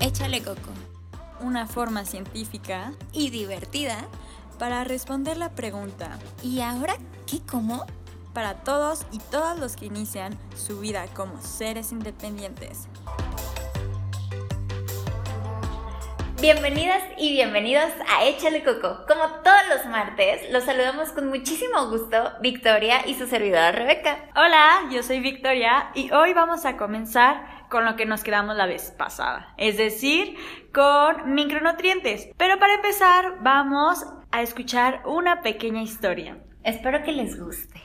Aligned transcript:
Échale 0.00 0.42
coco. 0.44 0.70
Una 1.40 1.66
forma 1.66 2.04
científica 2.04 2.92
y 3.12 3.30
divertida 3.30 3.96
para 4.56 4.84
responder 4.84 5.36
la 5.36 5.50
pregunta 5.50 6.18
¿Y 6.42 6.60
ahora 6.60 6.94
qué 7.26 7.40
como? 7.40 7.84
para 8.32 8.54
todos 8.54 9.04
y 9.10 9.18
todas 9.18 9.58
los 9.58 9.74
que 9.74 9.86
inician 9.86 10.38
su 10.54 10.78
vida 10.78 11.06
como 11.14 11.40
seres 11.40 11.90
independientes. 11.90 12.86
Bienvenidas 16.40 17.02
y 17.16 17.32
bienvenidos 17.32 17.90
a 18.08 18.24
Échale 18.26 18.62
Coco. 18.62 19.04
Como 19.08 19.24
todos 19.42 19.60
los 19.74 19.86
martes, 19.86 20.52
los 20.52 20.62
saludamos 20.62 21.08
con 21.08 21.26
muchísimo 21.26 21.88
gusto 21.90 22.30
Victoria 22.40 23.04
y 23.08 23.14
su 23.14 23.26
servidora 23.26 23.72
Rebeca. 23.72 24.30
Hola, 24.36 24.88
yo 24.92 25.02
soy 25.02 25.18
Victoria 25.18 25.90
y 25.96 26.12
hoy 26.12 26.34
vamos 26.34 26.64
a 26.64 26.76
comenzar 26.76 27.57
con 27.68 27.84
lo 27.84 27.96
que 27.96 28.06
nos 28.06 28.22
quedamos 28.22 28.56
la 28.56 28.66
vez 28.66 28.90
pasada, 28.96 29.54
es 29.56 29.76
decir, 29.76 30.36
con 30.72 31.34
micronutrientes. 31.34 32.28
Pero 32.36 32.58
para 32.58 32.74
empezar, 32.74 33.38
vamos 33.40 34.04
a 34.30 34.42
escuchar 34.42 35.02
una 35.06 35.42
pequeña 35.42 35.82
historia. 35.82 36.38
Espero 36.64 37.02
que 37.02 37.12
les 37.12 37.40
guste. 37.40 37.80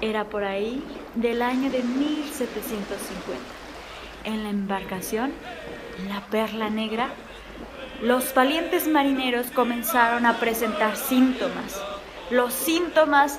Era 0.00 0.24
por 0.24 0.44
ahí 0.44 0.82
del 1.14 1.40
año 1.42 1.70
de 1.70 1.82
1750. 1.82 3.42
En 4.24 4.42
la 4.42 4.50
embarcación, 4.50 5.32
la 6.08 6.20
Perla 6.26 6.68
Negra, 6.70 7.08
los 8.02 8.34
valientes 8.34 8.88
marineros 8.88 9.50
comenzaron 9.50 10.26
a 10.26 10.38
presentar 10.38 10.96
síntomas, 10.96 11.80
los 12.30 12.52
síntomas 12.52 13.38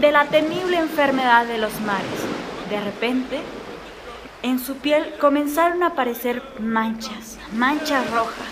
de 0.00 0.12
la 0.12 0.26
temible 0.26 0.76
enfermedad 0.76 1.46
de 1.46 1.58
los 1.58 1.80
mares. 1.80 2.26
De 2.70 2.80
repente, 2.80 3.40
en 4.42 4.58
su 4.58 4.76
piel 4.76 5.14
comenzaron 5.20 5.82
a 5.82 5.88
aparecer 5.88 6.42
manchas, 6.60 7.38
manchas 7.52 8.10
rojas. 8.10 8.48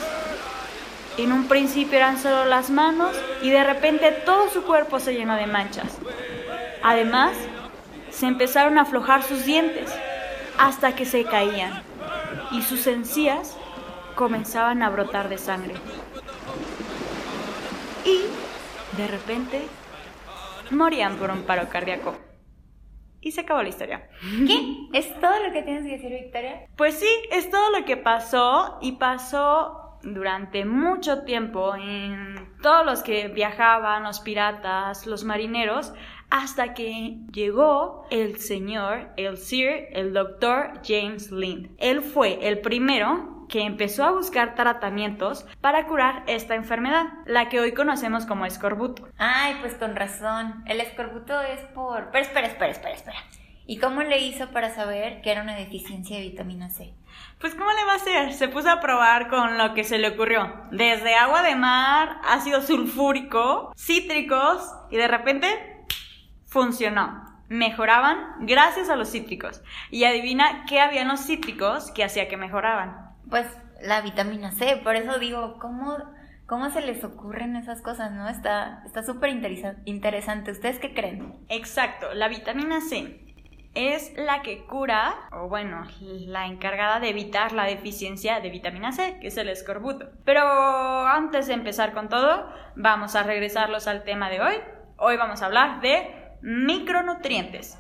En 1.19 1.33
un 1.33 1.49
principio 1.49 1.99
eran 1.99 2.19
solo 2.19 2.45
las 2.45 2.71
manos 2.71 3.15
y 3.43 3.51
de 3.51 3.63
repente 3.63 4.13
todo 4.25 4.51
su 4.51 4.63
cuerpo 4.63 5.01
se 5.01 5.15
llenó 5.15 5.37
de 5.37 5.47
manchas. 5.47 5.99
Además, 6.83 7.33
se 8.11 8.27
empezaron 8.27 8.79
a 8.79 8.83
aflojar 8.83 9.23
sus 9.23 9.45
dientes 9.45 9.91
hasta 10.59 10.95
que 10.95 11.05
se 11.05 11.25
caían 11.25 11.83
y 12.51 12.63
sus 12.63 12.87
encías 12.87 13.57
comenzaban 14.15 14.83
a 14.83 14.89
brotar 14.89 15.29
de 15.29 15.39
sangre. 15.39 15.75
Y, 18.05 18.23
de 18.97 19.07
repente, 19.09 19.67
morían 20.71 21.17
por 21.17 21.31
un 21.31 21.43
paro 21.43 21.69
cardíaco. 21.69 22.26
Y 23.27 23.33
se 23.33 23.41
acabó 23.41 23.61
la 23.61 23.71
historia. 23.71 24.09
¿Qué? 24.47 24.87
¿Es 24.93 25.13
todo 25.19 25.45
lo 25.45 25.53
que 25.53 25.65
tienes 25.65 25.85
que 25.85 25.99
decir, 25.99 26.11
Victoria? 26.13 26.69
Pues 26.77 26.95
sí, 26.95 27.09
es 27.33 27.51
todo 27.51 27.77
lo 27.77 27.85
que 27.85 27.97
pasó 27.97 28.79
y 28.81 28.93
pasó 28.93 29.99
durante 30.05 30.65
mucho 30.65 31.25
tiempo 31.25 31.75
en 31.75 32.37
todos 32.63 32.87
los 32.87 33.03
que 33.03 33.27
viajaban, 33.27 34.05
los 34.05 34.21
piratas, 34.21 35.09
los 35.09 35.25
marineros, 35.25 35.93
hasta 36.31 36.73
que 36.73 37.17
llegó 37.33 38.07
el 38.13 38.39
señor, 38.39 39.09
el 39.17 39.39
Sir, 39.39 39.89
el 39.91 40.13
doctor 40.13 40.75
James 40.87 41.33
Lind. 41.33 41.71
Él 41.79 42.03
fue 42.03 42.39
el 42.47 42.61
primero 42.61 43.36
que 43.49 43.63
empezó 43.63 44.05
a 44.05 44.13
buscar 44.13 44.55
tratamientos 44.55 45.47
para 45.61 45.87
curar 45.87 46.25
esta 46.27 46.55
enfermedad, 46.55 47.07
la 47.27 47.49
que 47.49 47.61
hoy 47.61 47.73
conocemos 47.73 48.27
como 48.27 48.47
escorbuto. 48.47 49.09
Ay, 49.19 49.57
pues 49.61 49.75
con 49.75 49.97
razón. 49.97 50.65
El 50.67 50.81
escorbuto 50.81 51.41
es 51.41 51.61
por... 51.75 52.11
Pero 52.11 52.25
espera, 52.25 52.47
espera, 52.47 52.73
espera, 52.73 52.95
espera. 52.95 53.19
¿Y 53.69 53.79
cómo 53.79 54.03
le 54.03 54.19
hizo 54.21 54.51
para 54.51 54.73
saber 54.73 55.21
que 55.23 55.33
era 55.33 55.43
una 55.43 55.57
deficiencia 55.57 56.17
de 56.17 56.23
vitamina 56.23 56.71
C? 56.71 56.95
Pues 57.41 57.55
¿cómo 57.55 57.71
le 57.73 57.85
va 57.85 57.95
a 57.95 57.97
hacer? 57.97 58.33
Se 58.33 58.49
puso 58.49 58.71
a 58.71 58.81
probar 58.81 59.29
con 59.29 59.59
lo 59.59 59.75
que 59.75 59.83
se 59.83 59.99
le 59.99 60.09
ocurrió. 60.09 60.53
Desde 60.71 61.17
agua 61.17 61.43
de 61.43 61.57
mar, 61.57 62.21
ácido 62.25 62.63
sulfúrico, 62.63 63.73
cítricos 63.77 64.73
y 64.91 64.97
de 64.97 65.09
repente 65.09 65.85
funcionó. 66.47 67.25
Mejoraban 67.49 68.47
gracias 68.47 68.89
a 68.89 68.97
los 68.97 69.11
cítricos. 69.11 69.63
Y 69.91 70.05
adivina 70.05 70.65
qué 70.69 70.81
había 70.81 71.03
en 71.03 71.09
los 71.09 71.21
cítricos 71.21 71.91
que 71.91 72.05
hacía 72.05 72.29
que 72.29 72.37
mejoraban. 72.37 73.06
Pues 73.29 73.47
la 73.83 74.01
vitamina 74.01 74.53
C, 74.53 74.81
por 74.83 74.97
eso 74.97 75.19
digo, 75.19 75.59
¿cómo, 75.59 75.97
cómo 76.47 76.71
se 76.71 76.81
les 76.81 77.03
ocurren 77.05 77.57
esas 77.57 77.83
cosas, 77.83 78.13
no? 78.13 78.29
Está 78.29 78.83
súper 79.05 79.31
interesante. 79.85 80.51
¿Ustedes 80.51 80.79
qué 80.79 80.95
creen? 80.95 81.35
Exacto, 81.49 82.15
la 82.15 82.29
vitamina 82.29 82.81
C 82.81 83.23
es 83.77 84.15
la 84.17 84.41
que 84.41 84.65
cura, 84.65 85.29
o 85.33 85.49
bueno, 85.49 85.85
la 86.01 86.47
encargada 86.47 86.99
de 86.99 87.11
evitar 87.11 87.53
la 87.53 87.65
deficiencia 87.65 88.41
de 88.41 88.49
vitamina 88.49 88.91
C, 88.91 89.19
que 89.21 89.27
es 89.27 89.37
el 89.37 89.51
escorbuto. 89.51 90.09
Pero 90.25 91.07
antes 91.07 91.47
de 91.47 91.53
empezar 91.53 91.93
con 91.93 92.09
todo, 92.09 92.51
vamos 92.75 93.15
a 93.15 93.23
regresarlos 93.23 93.87
al 93.87 94.03
tema 94.03 94.31
de 94.31 94.41
hoy. 94.41 94.55
Hoy 94.97 95.19
vamos 95.19 95.43
a 95.43 95.47
hablar 95.47 95.83
de 95.83 96.11
micronutrientes. 96.41 97.79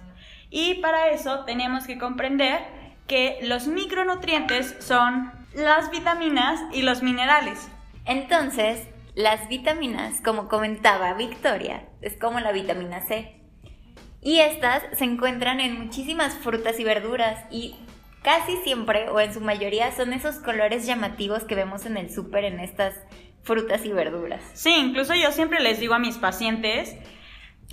Y 0.50 0.74
para 0.82 1.08
eso 1.08 1.44
tenemos 1.46 1.86
que 1.86 1.96
comprender 1.96 2.60
que 3.06 3.38
los 3.42 3.66
micronutrientes 3.66 4.76
son 4.80 5.32
las 5.56 5.90
vitaminas 5.90 6.60
y 6.72 6.82
los 6.82 7.02
minerales. 7.02 7.68
Entonces, 8.04 8.86
las 9.14 9.48
vitaminas, 9.48 10.20
como 10.22 10.48
comentaba 10.48 11.14
Victoria, 11.14 11.88
es 12.02 12.16
como 12.16 12.38
la 12.38 12.52
vitamina 12.52 13.00
C. 13.00 13.40
Y 14.22 14.38
estas 14.38 14.82
se 14.96 15.04
encuentran 15.04 15.60
en 15.60 15.82
muchísimas 15.82 16.34
frutas 16.34 16.78
y 16.78 16.84
verduras 16.84 17.44
y 17.50 17.76
casi 18.22 18.56
siempre 18.58 19.08
o 19.08 19.18
en 19.18 19.32
su 19.32 19.40
mayoría 19.40 19.92
son 19.92 20.12
esos 20.12 20.36
colores 20.36 20.86
llamativos 20.86 21.44
que 21.44 21.54
vemos 21.54 21.86
en 21.86 21.96
el 21.96 22.12
súper 22.12 22.44
en 22.44 22.60
estas 22.60 22.94
frutas 23.42 23.84
y 23.84 23.92
verduras. 23.92 24.42
Sí, 24.54 24.74
incluso 24.74 25.14
yo 25.14 25.32
siempre 25.32 25.60
les 25.60 25.80
digo 25.80 25.94
a 25.94 25.98
mis 25.98 26.16
pacientes 26.18 26.96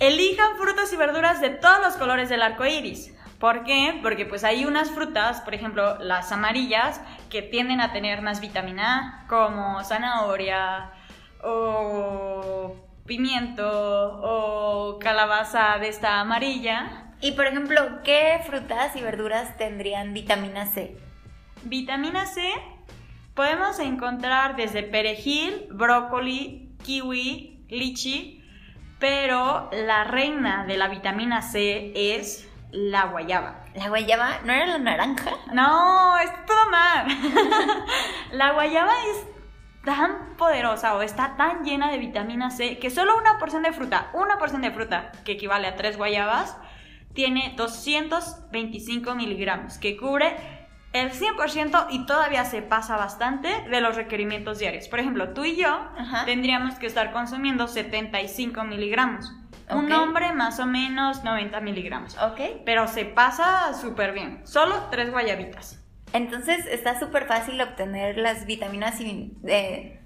Elijan 0.00 0.56
frutas 0.56 0.92
y 0.92 0.96
verduras 0.96 1.40
de 1.40 1.50
todos 1.50 1.78
los 1.80 1.94
colores 1.94 2.28
del 2.28 2.42
arco 2.42 2.66
iris. 2.66 3.14
¿Por 3.44 3.62
qué? 3.64 3.98
Porque 4.00 4.24
pues 4.24 4.42
hay 4.42 4.64
unas 4.64 4.90
frutas, 4.90 5.42
por 5.42 5.54
ejemplo 5.54 5.98
las 5.98 6.32
amarillas, 6.32 7.02
que 7.28 7.42
tienden 7.42 7.82
a 7.82 7.92
tener 7.92 8.22
más 8.22 8.40
vitamina 8.40 8.94
A, 8.96 9.26
como 9.26 9.84
zanahoria 9.84 10.90
o 11.42 12.74
pimiento 13.04 13.68
o 13.68 14.98
calabaza 14.98 15.76
de 15.78 15.88
esta 15.88 16.20
amarilla. 16.20 17.12
Y 17.20 17.32
por 17.32 17.46
ejemplo, 17.46 18.00
¿qué 18.02 18.40
frutas 18.46 18.96
y 18.96 19.02
verduras 19.02 19.58
tendrían 19.58 20.14
vitamina 20.14 20.64
C? 20.64 20.96
Vitamina 21.64 22.24
C 22.24 22.50
podemos 23.34 23.78
encontrar 23.78 24.56
desde 24.56 24.84
perejil, 24.84 25.66
brócoli, 25.70 26.74
kiwi, 26.82 27.66
lichi, 27.68 28.42
pero 28.98 29.68
la 29.70 30.04
reina 30.04 30.64
de 30.64 30.78
la 30.78 30.88
vitamina 30.88 31.42
C 31.42 31.92
es 31.94 32.48
la 32.74 33.06
guayaba. 33.06 33.64
¿La 33.74 33.88
guayaba 33.88 34.40
no 34.44 34.52
era 34.52 34.66
la 34.66 34.78
naranja? 34.78 35.30
No, 35.52 36.18
es 36.18 36.30
todo 36.44 36.70
mal. 36.70 37.06
la 38.32 38.52
guayaba 38.52 38.92
es 39.10 39.26
tan 39.84 40.36
poderosa 40.36 40.96
o 40.96 41.02
está 41.02 41.36
tan 41.36 41.62
llena 41.64 41.90
de 41.90 41.98
vitamina 41.98 42.50
C 42.50 42.78
que 42.78 42.90
solo 42.90 43.16
una 43.16 43.38
porción 43.38 43.62
de 43.62 43.72
fruta, 43.72 44.10
una 44.12 44.38
porción 44.38 44.62
de 44.62 44.72
fruta, 44.72 45.12
que 45.24 45.32
equivale 45.32 45.68
a 45.68 45.76
tres 45.76 45.96
guayabas, 45.96 46.56
tiene 47.12 47.54
225 47.56 49.14
miligramos, 49.14 49.78
que 49.78 49.96
cubre 49.96 50.36
el 50.92 51.12
100% 51.12 51.86
y 51.90 52.06
todavía 52.06 52.44
se 52.44 52.62
pasa 52.62 52.96
bastante 52.96 53.48
de 53.68 53.80
los 53.80 53.94
requerimientos 53.94 54.58
diarios. 54.58 54.88
Por 54.88 55.00
ejemplo, 55.00 55.32
tú 55.32 55.44
y 55.44 55.56
yo 55.56 55.88
tendríamos 56.24 56.76
que 56.76 56.86
estar 56.86 57.12
consumiendo 57.12 57.68
75 57.68 58.64
miligramos. 58.64 59.32
Un 59.70 59.90
hombre 59.92 60.32
más 60.32 60.60
o 60.60 60.66
menos 60.66 61.24
90 61.24 61.60
miligramos. 61.60 62.16
Ok. 62.18 62.40
Pero 62.64 62.86
se 62.88 63.04
pasa 63.04 63.72
súper 63.74 64.12
bien. 64.12 64.46
Solo 64.46 64.88
tres 64.90 65.10
guayabitas. 65.10 65.80
Entonces 66.12 66.64
está 66.66 66.98
súper 67.00 67.26
fácil 67.26 67.60
obtener 67.60 68.18
las 68.18 68.46
vitaminas 68.46 69.00
en 69.00 69.40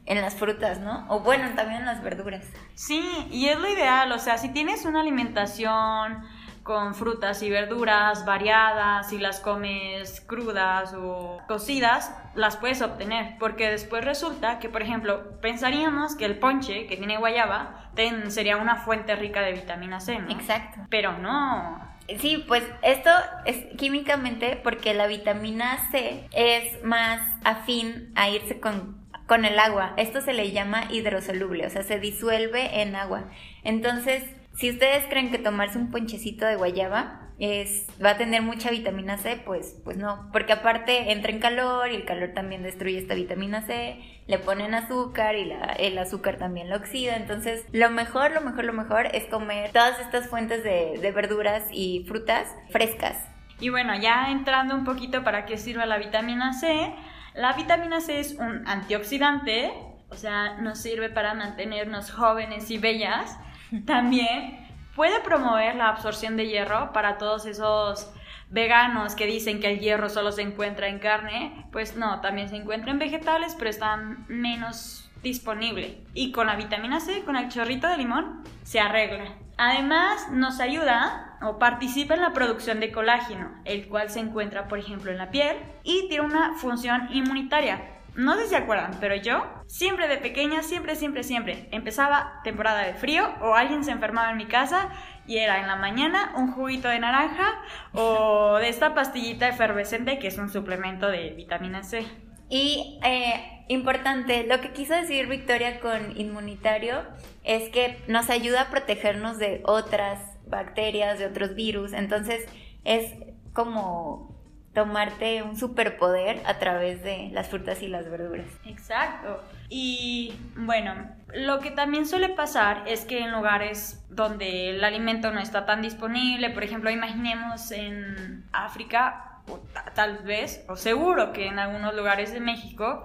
las 0.06 0.34
frutas, 0.36 0.80
¿no? 0.80 1.04
O 1.10 1.20
bueno, 1.20 1.50
también 1.54 1.80
en 1.80 1.86
las 1.86 2.02
verduras. 2.02 2.46
Sí, 2.74 3.02
y 3.30 3.48
es 3.48 3.58
lo 3.58 3.68
ideal. 3.68 4.10
O 4.12 4.18
sea, 4.18 4.38
si 4.38 4.48
tienes 4.48 4.86
una 4.86 5.00
alimentación 5.00 6.24
con 6.68 6.94
frutas 6.94 7.42
y 7.42 7.48
verduras 7.48 8.26
variadas 8.26 9.10
y 9.14 9.18
las 9.18 9.40
comes 9.40 10.20
crudas 10.20 10.92
o 10.92 11.40
cocidas, 11.48 12.14
las 12.34 12.58
puedes 12.58 12.82
obtener. 12.82 13.36
Porque 13.38 13.70
después 13.70 14.04
resulta 14.04 14.58
que, 14.58 14.68
por 14.68 14.82
ejemplo, 14.82 15.40
pensaríamos 15.40 16.14
que 16.14 16.26
el 16.26 16.38
ponche 16.38 16.86
que 16.86 16.98
tiene 16.98 17.16
guayaba 17.16 17.88
sería 18.28 18.58
una 18.58 18.76
fuente 18.76 19.16
rica 19.16 19.40
de 19.40 19.52
vitamina 19.52 19.98
C, 19.98 20.18
¿no? 20.18 20.30
Exacto. 20.30 20.80
Pero 20.90 21.16
no. 21.16 21.80
Sí, 22.18 22.44
pues 22.46 22.62
esto 22.82 23.08
es 23.46 23.64
químicamente 23.78 24.60
porque 24.62 24.92
la 24.92 25.06
vitamina 25.06 25.88
C 25.90 26.28
es 26.32 26.84
más 26.84 27.22
afín 27.44 28.12
a 28.14 28.28
irse 28.28 28.60
con, 28.60 29.08
con 29.26 29.46
el 29.46 29.58
agua. 29.58 29.94
Esto 29.96 30.20
se 30.20 30.34
le 30.34 30.52
llama 30.52 30.84
hidrosoluble, 30.90 31.66
o 31.66 31.70
sea, 31.70 31.82
se 31.82 31.98
disuelve 31.98 32.82
en 32.82 32.94
agua. 32.94 33.24
Entonces, 33.64 34.22
si 34.58 34.70
ustedes 34.70 35.04
creen 35.08 35.30
que 35.30 35.38
tomarse 35.38 35.78
un 35.78 35.92
ponchecito 35.92 36.44
de 36.44 36.56
guayaba 36.56 37.28
es, 37.38 37.86
va 38.04 38.10
a 38.10 38.16
tener 38.16 38.42
mucha 38.42 38.70
vitamina 38.70 39.16
C, 39.16 39.40
pues, 39.46 39.80
pues 39.84 39.96
no, 39.96 40.28
porque 40.32 40.52
aparte 40.52 41.12
entra 41.12 41.30
en 41.30 41.38
calor 41.38 41.92
y 41.92 41.94
el 41.94 42.04
calor 42.04 42.30
también 42.34 42.64
destruye 42.64 42.98
esta 42.98 43.14
vitamina 43.14 43.62
C, 43.62 44.00
le 44.26 44.38
ponen 44.40 44.74
azúcar 44.74 45.36
y 45.36 45.44
la, 45.44 45.62
el 45.78 45.96
azúcar 45.96 46.38
también 46.38 46.68
la 46.70 46.76
oxida, 46.76 47.14
entonces 47.14 47.64
lo 47.70 47.88
mejor, 47.90 48.32
lo 48.32 48.40
mejor, 48.40 48.64
lo 48.64 48.72
mejor 48.72 49.06
es 49.14 49.26
comer 49.26 49.70
todas 49.70 50.00
estas 50.00 50.28
fuentes 50.28 50.64
de, 50.64 50.98
de 51.00 51.12
verduras 51.12 51.62
y 51.70 52.04
frutas 52.08 52.52
frescas. 52.70 53.16
Y 53.60 53.68
bueno, 53.68 53.94
ya 53.94 54.32
entrando 54.32 54.74
un 54.74 54.84
poquito 54.84 55.22
para 55.22 55.46
qué 55.46 55.56
sirve 55.56 55.86
la 55.86 55.98
vitamina 55.98 56.52
C, 56.52 56.92
la 57.34 57.52
vitamina 57.52 58.00
C 58.00 58.18
es 58.18 58.34
un 58.34 58.66
antioxidante, 58.66 59.72
o 60.10 60.16
sea, 60.16 60.54
nos 60.54 60.80
sirve 60.80 61.10
para 61.10 61.34
mantenernos 61.34 62.10
jóvenes 62.10 62.72
y 62.72 62.78
bellas. 62.78 63.38
También 63.86 64.66
puede 64.94 65.20
promover 65.20 65.76
la 65.76 65.88
absorción 65.88 66.36
de 66.36 66.48
hierro 66.48 66.92
para 66.92 67.18
todos 67.18 67.46
esos 67.46 68.12
veganos 68.50 69.14
que 69.14 69.26
dicen 69.26 69.60
que 69.60 69.70
el 69.72 69.80
hierro 69.80 70.08
solo 70.08 70.32
se 70.32 70.42
encuentra 70.42 70.88
en 70.88 70.98
carne, 70.98 71.66
pues 71.70 71.96
no, 71.96 72.20
también 72.20 72.48
se 72.48 72.56
encuentra 72.56 72.90
en 72.90 72.98
vegetales, 72.98 73.54
pero 73.58 73.70
están 73.70 74.24
menos 74.28 75.08
disponible. 75.22 76.00
Y 76.14 76.32
con 76.32 76.46
la 76.46 76.56
vitamina 76.56 77.00
C, 77.00 77.22
con 77.24 77.36
el 77.36 77.48
chorrito 77.48 77.88
de 77.88 77.98
limón, 77.98 78.42
se 78.62 78.80
arregla. 78.80 79.34
Además, 79.56 80.30
nos 80.30 80.60
ayuda 80.60 81.36
o 81.42 81.58
participa 81.58 82.14
en 82.14 82.22
la 82.22 82.32
producción 82.32 82.80
de 82.80 82.92
colágeno, 82.92 83.50
el 83.64 83.88
cual 83.88 84.08
se 84.08 84.20
encuentra, 84.20 84.68
por 84.68 84.78
ejemplo, 84.78 85.10
en 85.10 85.18
la 85.18 85.30
piel 85.30 85.56
y 85.82 86.08
tiene 86.08 86.24
una 86.24 86.54
función 86.54 87.08
inmunitaria. 87.12 87.97
No 88.18 88.34
sé 88.34 88.42
si 88.42 88.48
se 88.48 88.56
acuerdan, 88.56 88.96
pero 88.98 89.14
yo 89.14 89.44
siempre 89.68 90.08
de 90.08 90.16
pequeña, 90.16 90.64
siempre, 90.64 90.96
siempre, 90.96 91.22
siempre 91.22 91.68
empezaba 91.70 92.40
temporada 92.42 92.82
de 92.82 92.94
frío 92.94 93.32
o 93.40 93.54
alguien 93.54 93.84
se 93.84 93.92
enfermaba 93.92 94.32
en 94.32 94.38
mi 94.38 94.46
casa 94.46 94.88
y 95.28 95.36
era 95.36 95.60
en 95.60 95.68
la 95.68 95.76
mañana 95.76 96.32
un 96.36 96.50
juguito 96.50 96.88
de 96.88 96.98
naranja 96.98 97.62
o 97.92 98.56
de 98.56 98.70
esta 98.70 98.92
pastillita 98.92 99.46
efervescente 99.46 100.18
que 100.18 100.26
es 100.26 100.36
un 100.36 100.50
suplemento 100.50 101.06
de 101.06 101.30
vitamina 101.30 101.84
C. 101.84 102.04
Y 102.48 102.98
eh, 103.04 103.64
importante, 103.68 104.44
lo 104.48 104.60
que 104.60 104.72
quiso 104.72 104.94
decir 104.94 105.28
Victoria 105.28 105.78
con 105.78 106.18
inmunitario 106.18 107.04
es 107.44 107.68
que 107.68 108.02
nos 108.08 108.30
ayuda 108.30 108.62
a 108.62 108.70
protegernos 108.70 109.38
de 109.38 109.62
otras 109.64 110.18
bacterias, 110.48 111.20
de 111.20 111.26
otros 111.26 111.54
virus. 111.54 111.92
Entonces 111.92 112.46
es 112.82 113.14
como 113.52 114.37
tomarte 114.78 115.42
un 115.42 115.56
superpoder 115.56 116.40
a 116.46 116.60
través 116.60 117.02
de 117.02 117.30
las 117.32 117.48
frutas 117.48 117.82
y 117.82 117.88
las 117.88 118.08
verduras. 118.08 118.46
Exacto. 118.64 119.42
Y 119.68 120.38
bueno, 120.54 120.94
lo 121.34 121.58
que 121.58 121.72
también 121.72 122.06
suele 122.06 122.28
pasar 122.28 122.84
es 122.86 123.04
que 123.04 123.18
en 123.18 123.32
lugares 123.32 124.06
donde 124.08 124.70
el 124.70 124.84
alimento 124.84 125.32
no 125.32 125.40
está 125.40 125.66
tan 125.66 125.82
disponible, 125.82 126.50
por 126.50 126.62
ejemplo, 126.62 126.90
imaginemos 126.90 127.72
en 127.72 128.44
África, 128.52 129.40
o 129.48 129.58
tal 129.96 130.18
vez, 130.18 130.64
o 130.68 130.76
seguro 130.76 131.32
que 131.32 131.48
en 131.48 131.58
algunos 131.58 131.92
lugares 131.96 132.32
de 132.32 132.38
México, 132.38 133.02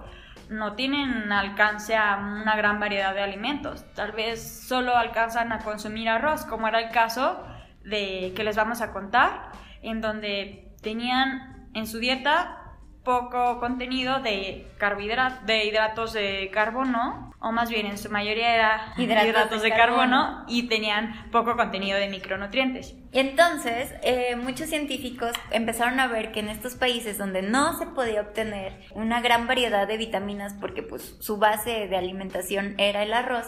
no 0.48 0.74
tienen 0.74 1.32
alcance 1.32 1.96
a 1.96 2.18
una 2.40 2.54
gran 2.54 2.78
variedad 2.78 3.14
de 3.14 3.22
alimentos. 3.22 3.84
Tal 3.94 4.12
vez 4.12 4.64
solo 4.68 4.96
alcanzan 4.96 5.50
a 5.50 5.58
consumir 5.58 6.08
arroz, 6.08 6.44
como 6.44 6.68
era 6.68 6.78
el 6.78 6.90
caso 6.92 7.44
de 7.82 8.32
que 8.36 8.44
les 8.44 8.54
vamos 8.54 8.80
a 8.80 8.92
contar, 8.92 9.50
en 9.82 10.00
donde 10.00 10.72
tenían 10.82 11.53
en 11.74 11.86
su 11.86 11.98
dieta 11.98 12.60
poco 13.04 13.60
contenido 13.60 14.20
de 14.20 14.66
carbohidratos, 14.78 15.46
de 15.46 15.66
hidratos 15.66 16.12
de 16.14 16.50
carbono, 16.52 17.32
o 17.38 17.52
más 17.52 17.68
bien 17.68 17.86
en 17.86 17.98
su 17.98 18.10
mayoría 18.10 18.54
era 18.54 18.94
hidratos, 18.96 19.60
de, 19.60 19.70
carbono. 19.70 20.44
y 20.48 20.68
tenían 20.68 21.30
poco 21.30 21.54
contenido 21.54 21.98
de 21.98 22.08
micronutrientes. 22.08 22.94
Y 23.12 23.18
entonces 23.18 23.94
eh, 24.02 24.36
muchos 24.36 24.70
científicos 24.70 25.32
empezaron 25.50 26.00
a 26.00 26.06
ver 26.06 26.32
que 26.32 26.40
en 26.40 26.48
estos 26.48 26.76
países 26.76 27.18
donde 27.18 27.42
no 27.42 27.78
se 27.78 27.86
podía 27.86 28.22
obtener 28.22 28.80
una 28.92 29.20
gran 29.20 29.46
variedad 29.46 29.86
de 29.86 29.98
vitaminas 29.98 30.54
porque 30.54 30.82
pues 30.82 31.16
su 31.20 31.36
base 31.36 31.86
de 31.86 31.96
alimentación 31.96 32.74
era 32.78 33.02
el 33.02 33.12
arroz, 33.12 33.46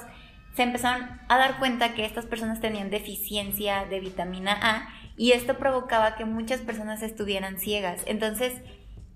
se 0.55 0.63
empezaron 0.63 1.21
a 1.29 1.39
dar 1.39 1.59
cuenta 1.59 1.95
que 1.95 2.05
estas 2.05 2.27
personas 2.27 2.61
tenían 2.61 2.91
deficiencia 2.91 3.85
de 3.87 4.01
vitamina 4.01 4.59
A 4.61 4.89
y 5.17 5.33
esto 5.33 5.59
provocaba 5.59 6.17
que 6.17 6.25
muchas 6.25 6.61
personas 6.61 7.03
estuvieran 7.03 7.59
ciegas. 7.59 8.03
Entonces, 8.07 8.53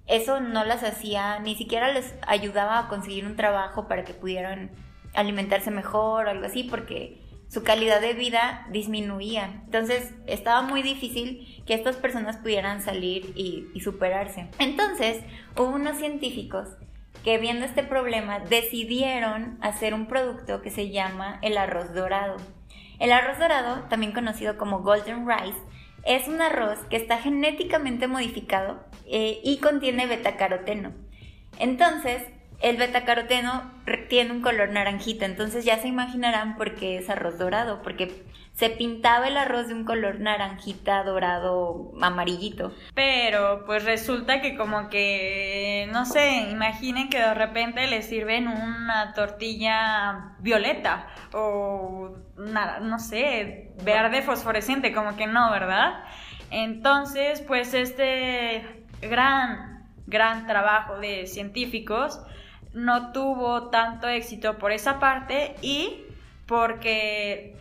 eso 0.07 0.41
no 0.41 0.65
las 0.65 0.83
hacía, 0.83 1.39
ni 1.39 1.55
siquiera 1.55 1.93
les 1.93 2.15
ayudaba 2.27 2.79
a 2.79 2.89
conseguir 2.89 3.27
un 3.27 3.37
trabajo 3.37 3.87
para 3.87 4.05
que 4.05 4.15
pudieran 4.15 4.71
alimentarse 5.15 5.71
mejor 5.71 6.27
o 6.27 6.31
algo 6.31 6.47
así, 6.47 6.65
porque 6.65 7.21
su 7.49 7.63
calidad 7.63 8.01
de 8.01 8.15
vida 8.15 8.67
disminuía. 8.71 9.63
Entonces 9.65 10.15
estaba 10.27 10.63
muy 10.63 10.83
difícil 10.83 11.63
que 11.67 11.75
estas 11.75 11.97
personas 11.97 12.37
pudieran 12.37 12.81
salir 12.81 13.33
y, 13.37 13.67
y, 13.75 13.81
superarse. 13.81 14.49
Entonces 14.59 15.23
hubo 15.57 15.69
unos 15.69 15.99
científicos 15.99 16.69
que 17.25 17.39
viendo 17.39 17.67
este 17.67 17.83
problema 17.83 18.39
decidieron 18.41 19.59
hacer 19.61 19.95
un 19.95 20.07
producto 20.07 20.63
que 20.63 20.71
se 20.71 20.91
llama 20.91 21.39
el 21.43 21.59
arroz 21.59 21.93
dorado. 21.93 22.37
El 22.99 23.13
arroz 23.13 23.39
dorado, 23.39 23.85
también 23.89 24.13
conocido 24.13 24.57
como 24.57 24.81
golden 24.81 25.27
rice, 25.27 25.59
es 26.05 26.29
un 26.29 26.41
arroz 26.41 26.79
que 26.89 26.97
está 26.97 27.19
genéticamente 27.19 28.07
modificado 28.07 28.85
eh, 29.07 29.41
y 29.45 29.59
contiene 29.59 30.07
betacaroteno. 30.07 30.93
Entonces, 31.59 32.23
el 32.61 32.77
betacaroteno 32.77 33.71
tiene 34.09 34.33
un 34.33 34.43
color 34.43 34.71
naranjito, 34.71 35.25
entonces 35.25 35.65
ya 35.65 35.79
se 35.79 35.89
imaginarán 35.89 36.57
por 36.57 36.75
qué 36.75 36.99
es 36.99 37.09
arroz 37.09 37.39
dorado, 37.39 37.83
porque 37.83 38.13
se 38.53 38.69
pintaba 38.71 39.29
el 39.29 39.37
arroz 39.37 39.69
de 39.69 39.75
un 39.75 39.85
color 39.85 40.21
naranjita, 40.21 41.03
dorado, 41.03 41.93
amarillito. 42.01 42.75
Pero 42.95 43.65
pues 43.65 43.85
resulta 43.85 44.43
que 44.43 44.57
como 44.57 44.91
que, 44.91 45.89
no 45.93 46.05
sé, 46.05 46.51
imaginen 46.51 47.09
que 47.09 47.19
de 47.19 47.35
repente 47.35 47.87
le 47.87 48.03
sirven 48.03 48.49
una 48.49 49.15
tortilla 49.15 50.35
violeta 50.41 51.07
o 51.33 52.17
no 52.37 52.99
sé, 52.99 53.73
verde 53.83 54.23
fosforescente, 54.23 54.93
como 54.93 55.17
que 55.17 55.27
no, 55.27 55.51
¿verdad? 55.51 56.05
Entonces, 56.51 57.41
pues 57.41 57.75
este 57.75 58.85
gran, 59.01 59.89
gran 60.07 60.47
trabajo 60.47 60.99
de 60.99 61.27
científicos 61.27 62.21
no 62.73 63.13
tuvo 63.13 63.69
tanto 63.71 64.09
éxito 64.09 64.59
por 64.59 64.73
esa 64.73 64.99
parte 64.99 65.55
y 65.63 66.05
porque 66.47 67.57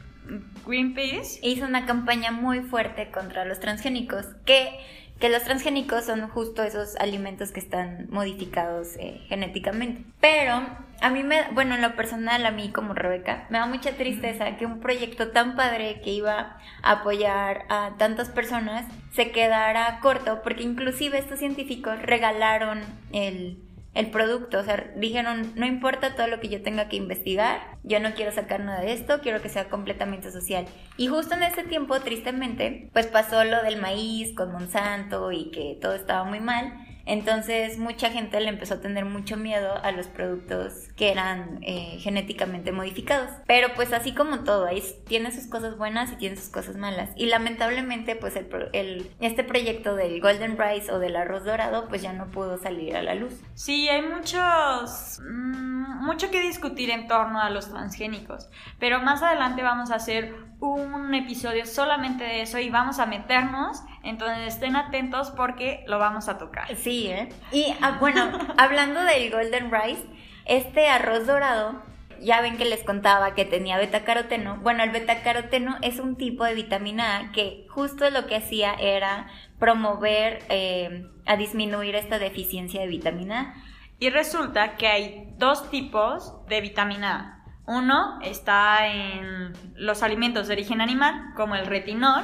Greenpeace 0.66 1.40
hizo 1.42 1.66
una 1.66 1.86
campaña 1.86 2.32
muy 2.32 2.62
fuerte 2.62 3.12
contra 3.12 3.46
los 3.46 3.60
transgénicos, 3.60 4.26
que, 4.46 4.80
que 5.20 5.30
los 5.30 5.44
transgénicos 5.44 6.06
son 6.06 6.28
justo 6.30 6.64
esos 6.64 6.96
alimentos 6.98 7.52
que 7.52 7.60
están 7.60 8.08
modificados 8.10 8.96
eh, 8.98 9.22
genéticamente. 9.28 10.04
Pero 10.20 10.62
a 11.02 11.10
mí 11.10 11.24
me, 11.24 11.50
bueno, 11.54 11.76
en 11.76 11.82
lo 11.82 11.96
personal, 11.96 12.46
a 12.46 12.52
mí 12.52 12.70
como 12.70 12.94
Rebeca, 12.94 13.48
me 13.50 13.58
da 13.58 13.66
mucha 13.66 13.92
tristeza 13.92 14.58
que 14.58 14.66
un 14.66 14.80
proyecto 14.80 15.30
tan 15.30 15.56
padre 15.56 16.02
que 16.04 16.12
iba 16.12 16.58
a 16.84 16.92
apoyar 16.92 17.66
a 17.70 17.96
tantas 17.98 18.30
personas 18.30 18.86
se 19.14 19.32
quedara 19.32 20.00
corto, 20.02 20.42
porque 20.44 20.64
inclusive 20.64 21.18
estos 21.18 21.40
científicos 21.40 22.02
regalaron 22.02 22.82
el 23.12 23.58
el 23.94 24.12
producto, 24.12 24.60
o 24.60 24.64
sea, 24.64 24.92
dijeron, 24.96 25.54
no 25.56 25.66
importa 25.66 26.16
todo 26.16 26.28
lo 26.28 26.40
que 26.40 26.50
yo 26.50 26.62
tenga 26.62 26.88
que 26.88 26.96
investigar, 26.96 27.78
yo 27.84 28.00
no 28.00 28.14
quiero 28.14 28.32
sacar 28.32 28.60
nada 28.62 28.82
de 28.82 28.94
esto, 28.94 29.20
quiero 29.22 29.42
que 29.42 29.50
sea 29.50 29.70
completamente 29.70 30.32
social. 30.32 30.66
Y 30.98 31.08
justo 31.08 31.36
en 31.36 31.44
ese 31.44 31.64
tiempo, 31.64 32.00
tristemente, 32.00 32.90
pues 32.94 33.08
pasó 33.08 33.44
lo 33.44 33.64
del 33.64 33.82
maíz 33.82 34.36
con 34.36 34.52
Monsanto 34.52 35.32
y 35.32 35.50
que 35.52 35.78
todo 35.82 35.96
estaba 35.96 36.24
muy 36.24 36.40
mal. 36.40 36.74
Entonces 37.10 37.80
mucha 37.80 38.12
gente 38.12 38.40
le 38.40 38.50
empezó 38.50 38.76
a 38.76 38.82
tener 38.82 39.04
mucho 39.04 39.36
miedo 39.36 39.74
a 39.82 39.92
los 39.92 40.06
productos 40.06 40.90
que 40.96 41.12
eran 41.12 41.58
eh, 41.64 41.98
genéticamente 42.00 42.72
modificados. 42.72 43.32
Pero 43.48 43.70
pues 43.76 43.92
así 43.94 44.14
como 44.14 44.44
todo, 44.44 44.68
ahí 44.68 44.84
tiene 45.08 45.32
sus 45.32 45.48
cosas 45.48 45.76
buenas 45.76 46.12
y 46.12 46.18
tiene 46.18 46.36
sus 46.36 46.50
cosas 46.50 46.76
malas. 46.78 47.10
Y 47.16 47.26
lamentablemente 47.26 48.16
pues 48.16 48.36
el, 48.36 49.10
este 49.22 49.44
proyecto 49.44 49.96
del 49.96 50.22
Golden 50.22 50.56
Rice 50.56 50.92
o 50.92 51.00
del 51.00 51.16
arroz 51.16 51.46
dorado 51.46 51.88
pues 51.90 52.04
ya 52.04 52.14
no 52.14 52.28
pudo 52.28 52.60
salir 52.60 52.96
a 52.96 53.02
la 53.02 53.16
luz. 53.16 53.34
Sí, 53.56 53.90
hay 53.90 54.04
muchos... 54.04 55.20
Mm, 55.28 56.06
mucho 56.06 56.30
que 56.30 56.42
discutir 56.42 56.92
en 56.92 57.08
torno 57.08 57.42
a 57.42 57.50
los 57.50 57.72
transgénicos. 57.72 58.50
Pero 58.78 59.02
más 59.02 59.24
adelante 59.24 59.64
vamos 59.64 59.90
a 59.90 59.96
hacer 59.96 60.49
un 60.60 61.14
episodio 61.14 61.66
solamente 61.66 62.24
de 62.24 62.42
eso 62.42 62.60
y 62.60 62.70
vamos 62.70 63.00
a 63.00 63.06
meternos, 63.06 63.82
entonces 64.04 64.54
estén 64.54 64.76
atentos 64.76 65.32
porque 65.32 65.84
lo 65.88 66.00
vamos 66.00 66.28
a 66.28 66.38
tocar. 66.38 66.76
Sí, 66.76 67.08
¿eh? 67.08 67.30
Y 67.52 67.74
ah, 67.82 67.98
bueno, 68.00 68.30
hablando 68.58 69.02
del 69.02 69.32
golden 69.32 69.72
rice, 69.72 70.04
este 70.46 70.88
arroz 70.88 71.26
dorado, 71.28 71.82
ya 72.22 72.42
ven 72.42 72.58
que 72.58 72.66
les 72.66 72.84
contaba 72.84 73.34
que 73.34 73.46
tenía 73.46 73.78
betacaroteno. 73.78 74.58
Bueno, 74.58 74.84
el 74.84 74.90
betacaroteno 74.90 75.78
es 75.82 76.00
un 76.00 76.18
tipo 76.18 76.44
de 76.44 76.56
vitamina 76.56 77.18
A 77.18 77.32
que 77.32 77.66
justo 77.70 78.10
lo 78.10 78.28
que 78.28 78.36
hacía 78.36 78.74
era 78.74 79.28
promover 79.58 80.44
eh, 80.50 81.08
a 81.26 81.38
disminuir 81.38 81.96
esta 81.96 82.20
deficiencia 82.20 82.82
de 82.82 82.88
vitamina 82.88 83.40
A. 83.40 83.54
Y 84.02 84.10
resulta 84.10 84.76
que 84.76 84.88
hay 84.88 85.34
dos 85.38 85.70
tipos 85.70 86.34
de 86.48 86.62
vitamina 86.62 87.36
A 87.36 87.39
uno 87.70 88.18
está 88.24 88.88
en 88.88 89.54
los 89.76 90.02
alimentos 90.02 90.48
de 90.48 90.54
origen 90.54 90.82
animal, 90.82 91.34
como 91.36 91.54
el 91.54 91.68
retinol, 91.68 92.24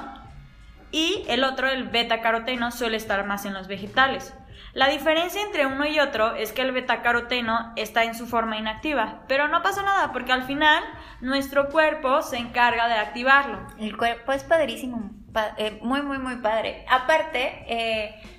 y 0.92 1.24
el 1.28 1.44
otro, 1.44 1.68
el 1.68 1.88
beta-caroteno, 1.90 2.72
suele 2.72 2.98
estar 2.98 3.25
más 3.28 3.46
en 3.46 3.54
los 3.54 3.68
vegetales. 3.68 4.34
La 4.74 4.90
diferencia 4.90 5.42
entre 5.44 5.68
uno 5.68 5.86
y 5.86 6.00
otro 6.00 6.34
es 6.34 6.52
que 6.52 6.64
el 6.64 6.72
betacaroteno 6.72 7.74
está 7.75 8.06
en 8.06 8.16
su 8.16 8.25
forma 8.25 8.58
inactiva, 8.58 9.22
pero 9.28 9.48
no 9.48 9.62
pasa 9.62 9.84
nada 9.84 10.12
porque 10.12 10.34
al 10.34 10.44
final 10.44 10.84
nuestro 11.22 11.70
cuerpo 11.70 12.24
se 12.24 12.38
encarga 12.38 12.88
de 12.88 12.96
activarlo. 12.96 13.68
El 13.78 13.96
cuerpo 13.96 14.32
es 14.32 14.44
padrísimo, 14.44 15.12
eh, 15.58 15.80
muy, 15.84 16.02
muy, 16.02 16.18
muy 16.18 16.38
padre. 16.38 16.86
Aparte, 16.90 17.66
eh, 17.68 18.35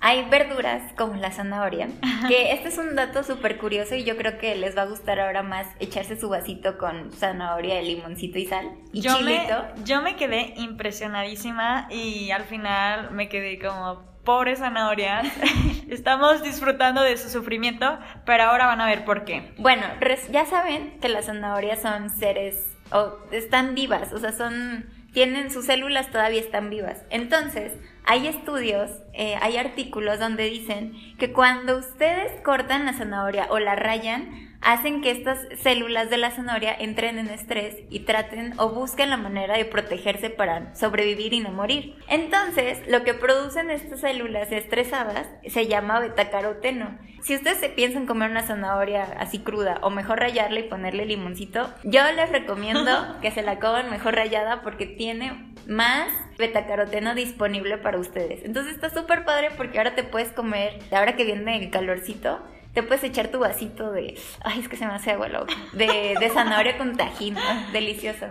hay 0.00 0.24
verduras 0.30 0.82
como 0.96 1.14
la 1.16 1.30
zanahoria, 1.30 1.88
que 2.26 2.52
este 2.52 2.68
es 2.68 2.78
un 2.78 2.96
dato 2.96 3.22
súper 3.22 3.58
curioso 3.58 3.94
y 3.94 4.04
yo 4.04 4.16
creo 4.16 4.38
que 4.38 4.54
les 4.56 4.76
va 4.76 4.82
a 4.82 4.86
gustar 4.86 5.20
ahora 5.20 5.42
más 5.42 5.66
echarse 5.78 6.18
su 6.18 6.28
vasito 6.30 6.78
con 6.78 7.12
zanahoria, 7.12 7.80
limoncito 7.82 8.38
y 8.38 8.46
sal 8.46 8.70
y 8.92 9.02
yo 9.02 9.16
chilito. 9.16 9.64
Me, 9.76 9.84
yo 9.84 10.00
me 10.00 10.16
quedé 10.16 10.54
impresionadísima 10.56 11.86
y 11.90 12.30
al 12.30 12.44
final 12.44 13.10
me 13.10 13.28
quedé 13.28 13.58
como, 13.58 14.10
pobres 14.24 14.60
zanahorias, 14.60 15.26
estamos 15.88 16.42
disfrutando 16.42 17.02
de 17.02 17.16
su 17.16 17.28
sufrimiento, 17.28 17.98
pero 18.24 18.44
ahora 18.44 18.66
van 18.66 18.80
a 18.80 18.86
ver 18.86 19.04
por 19.04 19.24
qué. 19.24 19.52
Bueno, 19.58 19.86
ya 20.30 20.46
saben 20.46 20.98
que 21.00 21.08
las 21.08 21.26
zanahorias 21.26 21.82
son 21.82 22.10
seres, 22.10 22.66
o 22.90 23.18
están 23.32 23.74
vivas, 23.74 24.12
o 24.12 24.18
sea, 24.18 24.32
son, 24.32 24.86
tienen 25.12 25.50
sus 25.50 25.66
células 25.66 26.10
todavía 26.10 26.40
están 26.40 26.70
vivas. 26.70 27.02
Entonces, 27.10 27.72
hay 28.10 28.26
estudios, 28.26 28.90
eh, 29.12 29.36
hay 29.40 29.56
artículos 29.56 30.18
donde 30.18 30.50
dicen 30.50 30.94
que 31.16 31.32
cuando 31.32 31.78
ustedes 31.78 32.32
cortan 32.42 32.84
la 32.84 32.92
zanahoria 32.92 33.46
o 33.50 33.60
la 33.60 33.76
rayan, 33.76 34.50
hacen 34.60 35.00
que 35.00 35.12
estas 35.12 35.38
células 35.62 36.10
de 36.10 36.16
la 36.16 36.32
zanahoria 36.32 36.74
entren 36.74 37.20
en 37.20 37.28
estrés 37.28 37.76
y 37.88 38.00
traten 38.00 38.54
o 38.58 38.70
busquen 38.70 39.10
la 39.10 39.16
manera 39.16 39.56
de 39.56 39.64
protegerse 39.64 40.28
para 40.28 40.74
sobrevivir 40.74 41.34
y 41.34 41.40
no 41.40 41.50
morir. 41.50 41.94
Entonces, 42.08 42.80
lo 42.88 43.04
que 43.04 43.14
producen 43.14 43.70
estas 43.70 44.00
células 44.00 44.50
estresadas 44.50 45.28
se 45.46 45.68
llama 45.68 46.00
betacaroteno. 46.00 46.98
Si 47.22 47.36
ustedes 47.36 47.58
se 47.58 47.68
piensan 47.68 48.06
comer 48.06 48.30
una 48.30 48.42
zanahoria 48.42 49.04
así 49.18 49.38
cruda 49.38 49.78
o 49.82 49.90
mejor 49.90 50.18
rayarla 50.18 50.58
y 50.58 50.68
ponerle 50.68 51.06
limoncito, 51.06 51.72
yo 51.84 52.02
les 52.12 52.30
recomiendo 52.32 52.90
que 53.22 53.30
se 53.30 53.42
la 53.42 53.60
coman 53.60 53.88
mejor 53.88 54.16
rayada 54.16 54.62
porque 54.62 54.86
tiene 54.86 55.54
más 55.68 56.08
betacaroteno 56.40 57.14
disponible 57.14 57.78
para 57.78 57.98
ustedes. 57.98 58.44
Entonces 58.44 58.74
está 58.74 58.90
súper 58.90 59.24
padre 59.24 59.50
porque 59.56 59.78
ahora 59.78 59.94
te 59.94 60.02
puedes 60.02 60.32
comer, 60.32 60.78
ahora 60.90 61.14
que 61.14 61.24
viene 61.24 61.62
el 61.62 61.70
calorcito, 61.70 62.42
te 62.74 62.82
puedes 62.82 63.02
echar 63.04 63.28
tu 63.28 63.38
vasito 63.38 63.90
de. 63.92 64.18
Ay, 64.42 64.60
es 64.60 64.68
que 64.68 64.76
se 64.76 64.86
me 64.86 64.94
hace 64.94 65.10
agua 65.10 65.28
loca. 65.28 65.54
De, 65.72 66.16
de 66.18 66.30
zanahoria 66.30 66.78
con 66.78 66.96
tajín. 66.96 67.36
Delicioso. 67.72 68.26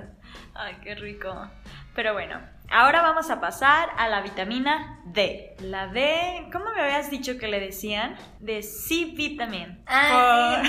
Ay, 0.53 0.77
qué 0.83 0.95
rico. 0.95 1.49
Pero 1.95 2.13
bueno, 2.13 2.39
ahora 2.69 3.01
vamos 3.01 3.29
a 3.29 3.41
pasar 3.41 3.89
a 3.97 4.07
la 4.07 4.21
vitamina 4.21 5.01
D. 5.05 5.55
La 5.59 5.87
D, 5.87 6.47
¿cómo 6.51 6.65
me 6.73 6.81
habías 6.81 7.09
dicho 7.11 7.37
que 7.37 7.47
le 7.47 7.59
decían? 7.59 8.15
De 8.39 8.61
C-vitamin. 8.63 9.83
Ah, 9.87 10.61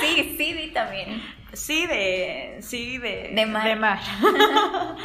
sí. 0.00 0.34
sí, 0.38 0.52
vitamin. 0.54 1.22
Sí, 1.52 1.86
de. 1.86 2.56
Sí, 2.62 2.96
de. 2.96 3.30
De 3.34 3.44
mar. 3.44 3.68
De 3.68 3.76
mar. 3.76 3.98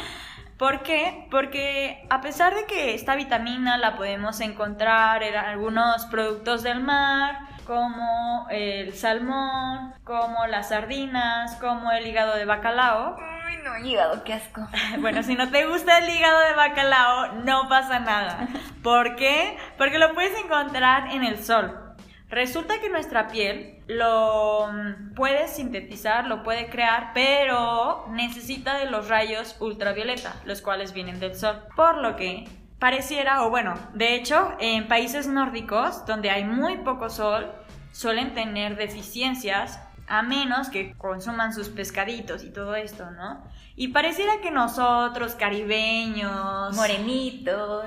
¿Por 0.58 0.82
qué? 0.82 1.28
Porque 1.30 2.04
a 2.10 2.20
pesar 2.20 2.54
de 2.54 2.64
que 2.64 2.94
esta 2.94 3.14
vitamina 3.14 3.78
la 3.78 3.96
podemos 3.96 4.40
encontrar 4.40 5.22
en 5.22 5.36
algunos 5.36 6.04
productos 6.06 6.64
del 6.64 6.80
mar, 6.80 7.38
como 7.64 8.48
el 8.50 8.92
salmón, 8.94 9.94
como 10.02 10.46
las 10.48 10.70
sardinas, 10.70 11.54
como 11.56 11.92
el 11.92 12.06
hígado 12.06 12.34
de 12.34 12.44
bacalao. 12.44 13.16
Ay, 13.20 13.58
no, 13.62 13.78
hígado, 13.86 14.24
qué 14.24 14.32
asco. 14.32 14.66
Bueno, 14.98 15.22
si 15.22 15.36
no 15.36 15.48
te 15.48 15.64
gusta 15.64 15.98
el 15.98 16.08
hígado 16.08 16.40
de 16.40 16.54
bacalao, 16.54 17.34
no 17.44 17.68
pasa 17.68 18.00
nada. 18.00 18.48
¿Por 18.82 19.14
qué? 19.14 19.56
Porque 19.76 19.98
lo 19.98 20.12
puedes 20.14 20.36
encontrar 20.42 21.12
en 21.12 21.22
el 21.22 21.38
sol. 21.44 21.87
Resulta 22.30 22.78
que 22.80 22.90
nuestra 22.90 23.28
piel 23.28 23.82
lo 23.86 24.68
mm, 24.70 25.14
puede 25.14 25.48
sintetizar, 25.48 26.26
lo 26.26 26.42
puede 26.42 26.68
crear, 26.68 27.12
pero 27.14 28.06
necesita 28.10 28.76
de 28.76 28.90
los 28.90 29.08
rayos 29.08 29.56
ultravioleta, 29.60 30.36
los 30.44 30.60
cuales 30.60 30.92
vienen 30.92 31.20
del 31.20 31.34
sol. 31.34 31.62
Por 31.74 31.98
lo 31.98 32.16
que 32.16 32.44
pareciera, 32.78 33.44
o 33.44 33.50
bueno, 33.50 33.74
de 33.94 34.14
hecho, 34.14 34.52
en 34.60 34.88
países 34.88 35.26
nórdicos, 35.26 36.04
donde 36.04 36.30
hay 36.30 36.44
muy 36.44 36.76
poco 36.78 37.08
sol, 37.08 37.50
suelen 37.92 38.34
tener 38.34 38.76
deficiencias 38.76 39.80
a 40.06 40.22
menos 40.22 40.68
que 40.68 40.94
consuman 40.96 41.52
sus 41.52 41.68
pescaditos 41.68 42.44
y 42.44 42.50
todo 42.50 42.74
esto, 42.74 43.10
¿no? 43.10 43.42
Y 43.76 43.88
pareciera 43.88 44.40
que 44.40 44.50
nosotros, 44.50 45.34
caribeños, 45.34 46.74
morenitos, 46.74 47.84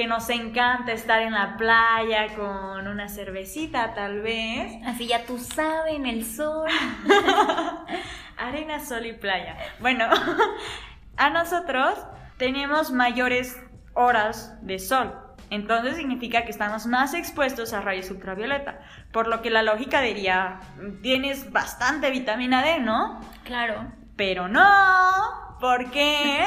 que 0.00 0.06
nos 0.06 0.30
encanta 0.30 0.92
estar 0.92 1.20
en 1.20 1.34
la 1.34 1.58
playa 1.58 2.34
con 2.34 2.88
una 2.88 3.10
cervecita 3.10 3.92
tal 3.92 4.22
vez. 4.22 4.80
Así 4.86 5.06
ya 5.06 5.26
tú 5.26 5.36
sabes, 5.36 5.94
en 5.94 6.06
el 6.06 6.24
sol. 6.24 6.70
Arena, 8.38 8.80
sol 8.80 9.04
y 9.04 9.12
playa. 9.12 9.58
Bueno, 9.78 10.06
a 11.18 11.28
nosotros 11.28 11.98
tenemos 12.38 12.92
mayores 12.92 13.62
horas 13.92 14.56
de 14.62 14.78
sol. 14.78 15.14
Entonces 15.50 15.96
significa 15.96 16.46
que 16.46 16.50
estamos 16.50 16.86
más 16.86 17.12
expuestos 17.12 17.74
a 17.74 17.82
rayos 17.82 18.10
ultravioleta. 18.10 18.80
Por 19.12 19.28
lo 19.28 19.42
que 19.42 19.50
la 19.50 19.62
lógica 19.62 20.00
diría, 20.00 20.60
tienes 21.02 21.52
bastante 21.52 22.10
vitamina 22.10 22.62
D, 22.62 22.78
¿no? 22.78 23.20
Claro. 23.44 23.92
Pero 24.16 24.48
no. 24.48 24.64
¿Por 25.60 25.90
qué? 25.90 26.42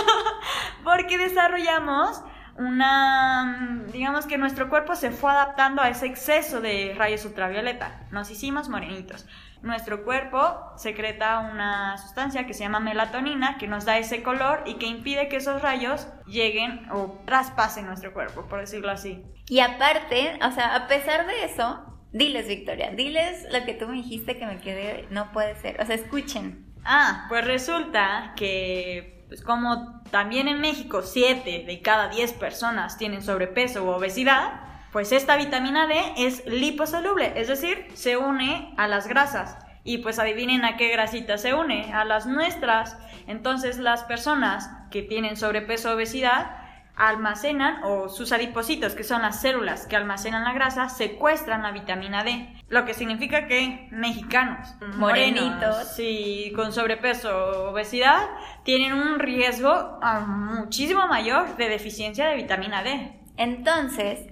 Porque 0.82 1.18
desarrollamos 1.18 2.22
una, 2.56 3.84
digamos 3.92 4.26
que 4.26 4.38
nuestro 4.38 4.68
cuerpo 4.68 4.94
se 4.94 5.10
fue 5.10 5.30
adaptando 5.30 5.82
a 5.82 5.88
ese 5.88 6.06
exceso 6.06 6.60
de 6.60 6.94
rayos 6.96 7.24
ultravioleta. 7.24 8.06
Nos 8.10 8.30
hicimos 8.30 8.68
morenitos 8.68 9.26
nuestro 9.62 10.04
cuerpo 10.04 10.72
secreta 10.76 11.40
una 11.40 11.98
sustancia 11.98 12.46
que 12.46 12.54
se 12.54 12.60
llama 12.60 12.80
melatonina 12.80 13.58
que 13.58 13.66
nos 13.66 13.84
da 13.84 13.98
ese 13.98 14.22
color 14.22 14.62
y 14.66 14.74
que 14.74 14.86
impide 14.86 15.28
que 15.28 15.36
esos 15.36 15.60
rayos 15.62 16.08
lleguen 16.26 16.90
o 16.90 17.22
traspasen 17.26 17.86
nuestro 17.86 18.12
cuerpo, 18.12 18.46
por 18.48 18.60
decirlo 18.60 18.90
así. 18.90 19.22
Y 19.48 19.60
aparte, 19.60 20.38
o 20.46 20.50
sea, 20.52 20.74
a 20.74 20.86
pesar 20.86 21.26
de 21.26 21.44
eso, 21.44 21.84
diles 22.12 22.48
Victoria, 22.48 22.90
diles 22.92 23.46
lo 23.52 23.64
que 23.64 23.74
tú 23.74 23.88
me 23.88 23.96
dijiste 23.96 24.38
que 24.38 24.46
me 24.46 24.58
quedé, 24.58 25.06
no 25.10 25.32
puede 25.32 25.54
ser, 25.56 25.80
o 25.80 25.86
sea, 25.86 25.94
escuchen. 25.94 26.66
Ah, 26.84 27.26
pues 27.28 27.44
resulta 27.44 28.32
que, 28.36 29.19
pues 29.30 29.42
como 29.42 30.02
también 30.10 30.48
en 30.48 30.60
México 30.60 31.02
7 31.02 31.62
de 31.64 31.82
cada 31.82 32.08
10 32.08 32.32
personas 32.32 32.98
tienen 32.98 33.22
sobrepeso 33.22 33.84
u 33.84 33.90
obesidad, 33.90 34.60
pues 34.90 35.12
esta 35.12 35.36
vitamina 35.36 35.86
D 35.86 35.94
es 36.16 36.44
liposoluble, 36.46 37.34
es 37.36 37.46
decir, 37.46 37.86
se 37.94 38.16
une 38.16 38.74
a 38.76 38.88
las 38.88 39.06
grasas. 39.06 39.56
Y 39.84 39.98
pues 39.98 40.18
adivinen 40.18 40.64
a 40.64 40.76
qué 40.76 40.88
grasita 40.88 41.38
se 41.38 41.54
une, 41.54 41.94
a 41.94 42.04
las 42.04 42.26
nuestras. 42.26 42.98
Entonces 43.28 43.78
las 43.78 44.02
personas 44.02 44.68
que 44.90 45.02
tienen 45.02 45.36
sobrepeso 45.36 45.90
o 45.90 45.94
obesidad 45.94 46.56
almacenan, 47.00 47.82
o 47.82 48.10
sus 48.10 48.30
adipocitos, 48.30 48.94
que 48.94 49.04
son 49.04 49.22
las 49.22 49.40
células 49.40 49.86
que 49.86 49.96
almacenan 49.96 50.44
la 50.44 50.52
grasa, 50.52 50.90
secuestran 50.90 51.62
la 51.62 51.72
vitamina 51.72 52.24
D. 52.24 52.46
Lo 52.68 52.84
que 52.84 52.92
significa 52.92 53.46
que 53.46 53.88
mexicanos, 53.90 54.74
morenitos, 54.96 55.88
sí, 55.96 56.52
con 56.54 56.72
sobrepeso 56.72 57.30
o 57.30 57.70
obesidad, 57.70 58.28
tienen 58.64 58.92
un 58.92 59.18
riesgo 59.18 59.98
ah, 60.02 60.20
muchísimo 60.20 61.06
mayor 61.06 61.56
de 61.56 61.70
deficiencia 61.70 62.28
de 62.28 62.36
vitamina 62.36 62.82
D. 62.82 63.12
Entonces, 63.38 64.26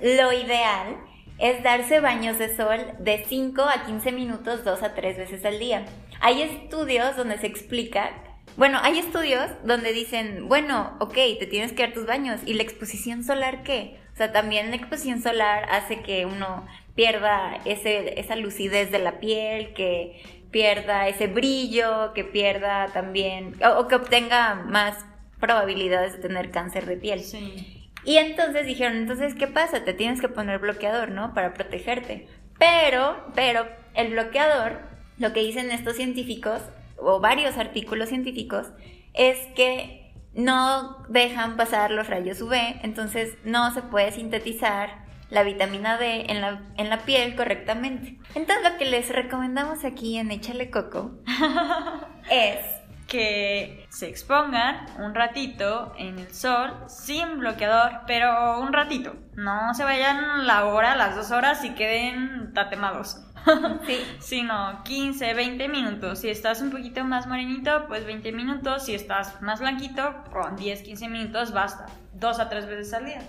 lo 0.00 0.32
ideal 0.32 0.96
es 1.38 1.62
darse 1.62 2.00
baños 2.00 2.38
de 2.38 2.56
sol 2.56 2.78
de 3.00 3.24
5 3.28 3.62
a 3.62 3.84
15 3.84 4.12
minutos 4.12 4.64
dos 4.64 4.82
a 4.82 4.94
tres 4.94 5.18
veces 5.18 5.44
al 5.44 5.58
día. 5.58 5.84
Hay 6.20 6.40
estudios 6.40 7.16
donde 7.16 7.36
se 7.36 7.48
explica, 7.48 8.10
bueno, 8.56 8.78
hay 8.82 8.98
estudios 8.98 9.50
donde 9.64 9.92
dicen, 9.92 10.48
bueno, 10.48 10.96
ok, 11.00 11.14
te 11.38 11.46
tienes 11.46 11.72
que 11.72 11.82
dar 11.82 11.92
tus 11.92 12.06
baños. 12.06 12.40
¿Y 12.46 12.54
la 12.54 12.62
exposición 12.62 13.24
solar 13.24 13.62
qué? 13.62 13.98
O 14.12 14.16
sea, 14.16 14.32
también 14.32 14.70
la 14.70 14.76
exposición 14.76 15.20
solar 15.22 15.66
hace 15.70 16.02
que 16.02 16.24
uno 16.24 16.66
pierda 16.94 17.58
ese, 17.64 18.20
esa 18.20 18.36
lucidez 18.36 18.90
de 18.90 19.00
la 19.00 19.18
piel, 19.18 19.74
que 19.74 20.22
pierda 20.50 21.08
ese 21.08 21.26
brillo, 21.26 22.12
que 22.14 22.22
pierda 22.22 22.86
también, 22.92 23.54
o, 23.64 23.80
o 23.80 23.88
que 23.88 23.96
obtenga 23.96 24.54
más 24.54 25.04
probabilidades 25.40 26.12
de 26.12 26.18
tener 26.20 26.50
cáncer 26.52 26.86
de 26.86 26.96
piel. 26.96 27.20
Sí. 27.20 27.90
Y 28.04 28.18
entonces 28.18 28.66
dijeron, 28.66 28.96
entonces, 28.96 29.34
¿qué 29.34 29.46
pasa? 29.46 29.84
Te 29.84 29.94
tienes 29.94 30.20
que 30.20 30.28
poner 30.28 30.58
bloqueador, 30.58 31.10
¿no? 31.10 31.34
Para 31.34 31.54
protegerte. 31.54 32.28
Pero, 32.58 33.16
pero, 33.34 33.66
el 33.94 34.12
bloqueador, 34.12 34.80
lo 35.18 35.32
que 35.32 35.40
dicen 35.40 35.70
estos 35.70 35.96
científicos, 35.96 36.62
o 36.98 37.20
varios 37.20 37.56
artículos 37.56 38.08
científicos, 38.08 38.68
es 39.12 39.38
que 39.54 40.12
no 40.34 41.04
dejan 41.08 41.56
pasar 41.56 41.90
los 41.90 42.08
rayos 42.08 42.40
UV, 42.40 42.54
entonces 42.82 43.36
no 43.44 43.72
se 43.72 43.82
puede 43.82 44.12
sintetizar 44.12 45.04
la 45.30 45.42
vitamina 45.42 45.96
D 45.96 46.26
en 46.28 46.40
la, 46.40 46.62
en 46.76 46.90
la 46.90 46.98
piel 46.98 47.34
correctamente. 47.34 48.18
Entonces 48.34 48.70
lo 48.70 48.78
que 48.78 48.84
les 48.84 49.08
recomendamos 49.10 49.84
aquí 49.84 50.18
en 50.18 50.30
Échale 50.30 50.70
Coco 50.70 51.12
es 52.30 52.58
que 53.06 53.86
se 53.90 54.08
expongan 54.08 54.86
un 54.98 55.14
ratito 55.14 55.92
en 55.98 56.18
el 56.18 56.32
sol 56.34 56.72
sin 56.88 57.38
bloqueador, 57.38 58.00
pero 58.06 58.60
un 58.60 58.72
ratito. 58.72 59.14
No 59.34 59.74
se 59.74 59.84
vayan 59.84 60.46
la 60.46 60.66
hora, 60.66 60.96
las 60.96 61.16
dos 61.16 61.30
horas 61.30 61.64
y 61.64 61.70
queden 61.74 62.52
tatemados. 62.54 63.23
Sí. 63.86 63.98
Sino 64.20 64.82
15, 64.84 65.34
20 65.34 65.68
minutos. 65.68 66.20
Si 66.20 66.28
estás 66.28 66.60
un 66.60 66.70
poquito 66.70 67.04
más 67.04 67.26
morenito, 67.26 67.86
pues 67.88 68.04
20 68.04 68.32
minutos. 68.32 68.86
Si 68.86 68.94
estás 68.94 69.40
más 69.42 69.60
blanquito, 69.60 70.24
con 70.32 70.56
10, 70.56 70.82
15 70.82 71.08
minutos 71.08 71.52
basta. 71.52 71.86
Dos 72.12 72.38
a 72.40 72.48
tres 72.48 72.66
veces 72.66 72.92
al 72.94 73.06
día. 73.06 73.22